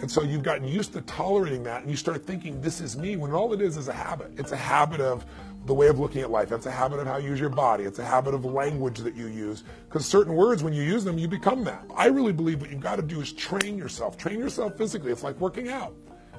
[0.00, 3.16] And so you've gotten used to tolerating that and you start thinking, This is me,
[3.16, 4.32] when all it is is a habit.
[4.38, 5.26] It's a habit of
[5.66, 6.50] the way of looking at life.
[6.50, 7.84] It's a habit of how you use your body.
[7.84, 9.64] It's a habit of language that you use.
[9.86, 11.84] Because certain words, when you use them, you become that.
[11.94, 14.16] I really believe what you've got to do is train yourself.
[14.16, 15.12] Train yourself physically.
[15.12, 15.94] It's like working out.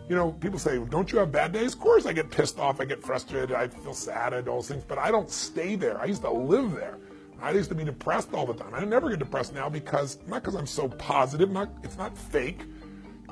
[0.08, 1.74] You know, people say, don't you have bad days?
[1.74, 4.58] Of course I get pissed off, I get frustrated, I feel sad, I do all
[4.58, 6.00] those things, but I don't stay there.
[6.00, 6.98] I used to live there.
[7.42, 8.74] I used to be depressed all the time.
[8.74, 12.62] I never get depressed now because, not because I'm so positive, not, it's not fake,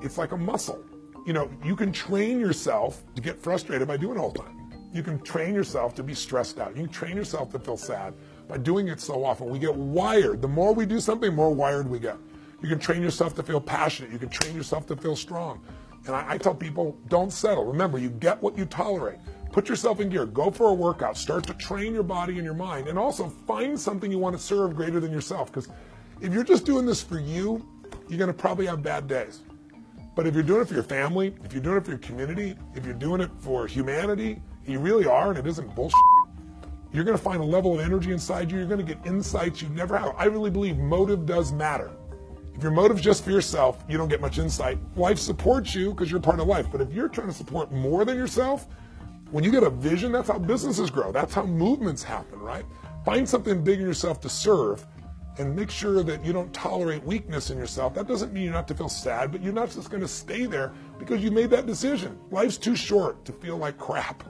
[0.02, 0.84] it's like a muscle.
[1.28, 4.60] You know, you can train yourself to get frustrated by doing it all the time.
[4.94, 6.76] You can train yourself to be stressed out.
[6.76, 8.14] You can train yourself to feel sad
[8.48, 9.50] by doing it so often.
[9.50, 10.42] We get wired.
[10.42, 12.18] The more we do something, more wired we get.
[12.62, 14.12] You can train yourself to feel passionate.
[14.12, 15.62] You can train yourself to feel strong.
[16.06, 17.66] And I, I tell people, don't settle.
[17.66, 19.20] Remember, you get what you tolerate.
[19.52, 20.26] Put yourself in gear.
[20.26, 21.16] Go for a workout.
[21.18, 22.88] Start to train your body and your mind.
[22.88, 25.52] And also find something you want to serve greater than yourself.
[25.52, 25.70] Because
[26.22, 27.66] if you're just doing this for you,
[28.10, 29.42] you're going to probably have bad days.
[30.16, 32.56] But if you're doing it for your family, if you're doing it for your community,
[32.76, 36.00] if you're doing it for humanity, you really are, and it isn't bullshit.
[36.92, 38.60] You're going to find a level of energy inside you.
[38.60, 40.14] You're going to get insights you never have.
[40.18, 41.92] I really believe motive does matter.
[42.64, 44.78] Your motive's just for yourself, you don't get much insight.
[44.96, 46.68] Life supports you because you're part of life.
[46.72, 48.68] But if you're trying to support more than yourself,
[49.32, 51.12] when you get a vision, that's how businesses grow.
[51.12, 52.64] That's how movements happen, right?
[53.04, 54.86] Find something big in yourself to serve
[55.38, 57.94] and make sure that you don't tolerate weakness in yourself.
[57.96, 60.46] That doesn't mean you're not to feel sad, but you're not just going to stay
[60.46, 62.18] there because you made that decision.
[62.32, 64.24] Life's too short to feel like crap.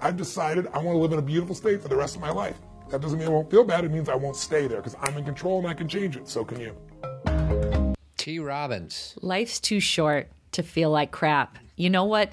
[0.00, 2.30] I've decided I want to live in a beautiful state for the rest of my
[2.30, 2.60] life.
[2.90, 3.84] That doesn't mean I won't feel bad.
[3.84, 6.28] It means I won't stay there because I'm in control and I can change it.
[6.28, 6.76] So can you.
[8.20, 8.38] T.
[8.38, 9.14] Robbins.
[9.22, 11.56] Life's too short to feel like crap.
[11.76, 12.28] You know what?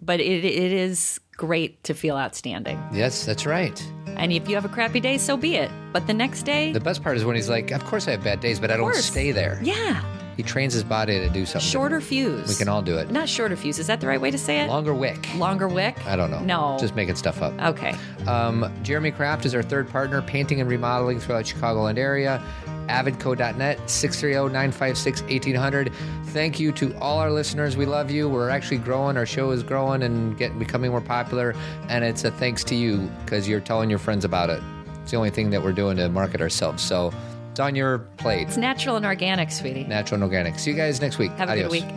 [0.00, 2.80] But it, it is great to feel outstanding.
[2.92, 3.76] Yes, that's right.
[4.16, 5.70] And if you have a crappy day, so be it.
[5.92, 8.22] But the next day, The best part is when he's like, Of course I have
[8.22, 9.58] bad days, but I don't stay there.
[9.64, 10.00] yeah,
[10.36, 11.68] He trains his body to do something.
[11.68, 12.48] shorter fuse.
[12.48, 13.10] We can all do it.
[13.10, 13.78] Not shorter fuse.
[13.78, 14.68] Is that the right way to say it?
[14.68, 15.26] Longer wick.
[15.36, 16.06] Longer wick?
[16.06, 16.40] I don't know.
[16.40, 16.76] No.
[16.78, 17.58] Just making stuff up.
[17.60, 17.94] Okay.
[18.26, 22.42] Um, Jeremy Kraft is our third partner, painting and remodeling throughout Chicagoland area.
[22.88, 25.92] Avidco.net, 630-956-1800.
[26.26, 27.76] Thank you to all our listeners.
[27.76, 28.28] We love you.
[28.28, 29.16] We're actually growing.
[29.16, 31.54] Our show is growing and getting becoming more popular.
[31.88, 34.62] And it's a thanks to you because you're telling your friends about it.
[35.02, 36.82] It's the only thing that we're doing to market ourselves.
[36.82, 37.12] So
[37.56, 38.48] it's on your plate.
[38.48, 39.84] It's natural and organic, sweetie.
[39.84, 40.58] Natural and organic.
[40.58, 41.30] See you guys next week.
[41.38, 41.72] Have a Adios.
[41.72, 41.94] good week.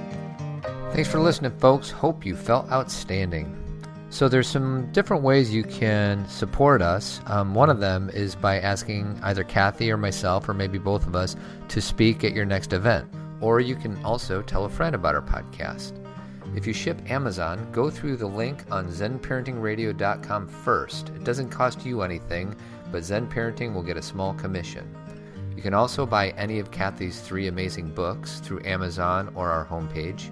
[0.93, 1.91] Thanks for listening, folks.
[1.91, 3.57] Hope you felt outstanding.
[4.09, 7.19] So there's some different ways you can support us.
[7.25, 11.13] Um, one of them is by asking either Cathy or myself, or maybe both of
[11.13, 11.35] us,
[11.67, 13.09] to speak at your next event.
[13.41, 15.91] Or you can also tell a friend about our podcast.
[16.55, 21.09] If you ship Amazon, go through the link on zenparentingradio.com first.
[21.09, 22.55] It doesn't cost you anything,
[22.93, 24.95] but Zen Parenting will get a small commission.
[25.59, 30.31] You can also buy any of Cathy's three amazing books through Amazon or our homepage.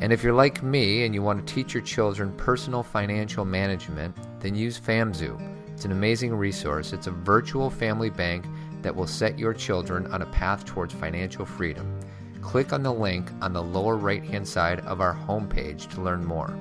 [0.00, 4.16] And if you're like me and you want to teach your children personal financial management,
[4.38, 5.72] then use FamZoo.
[5.72, 6.92] It's an amazing resource.
[6.92, 8.46] It's a virtual family bank
[8.82, 11.98] that will set your children on a path towards financial freedom.
[12.40, 16.24] Click on the link on the lower right hand side of our homepage to learn
[16.24, 16.56] more.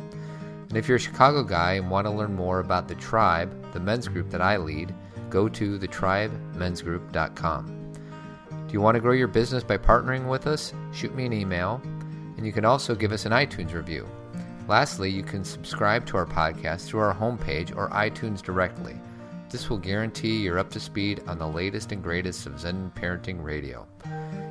[0.70, 3.80] And if you're a Chicago guy and want to learn more about the tribe, the
[3.80, 4.96] men's group that I lead,
[5.30, 7.94] go to thetribemensgroup.com.
[8.50, 10.74] Do you want to grow your business by partnering with us?
[10.92, 11.82] Shoot me an email,
[12.38, 14.08] and you can also give us an iTunes review.
[14.68, 19.00] Lastly, you can subscribe to our podcast through our homepage or iTunes directly.
[19.50, 23.42] This will guarantee you're up to speed on the latest and greatest of Zen Parenting
[23.42, 23.88] Radio.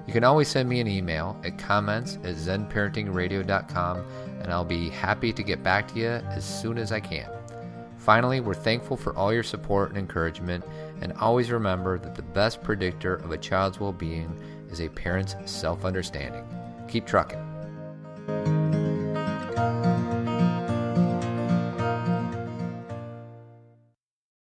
[0.06, 4.04] You can always send me an email at comments at zenparentingradio.com,
[4.40, 7.28] and I'll be happy to get back to you as soon as I can.
[8.06, 10.64] Finally, we're thankful for all your support and encouragement,
[11.00, 14.40] and always remember that the best predictor of a child's well being
[14.70, 16.44] is a parent's self understanding.
[16.86, 17.42] Keep trucking.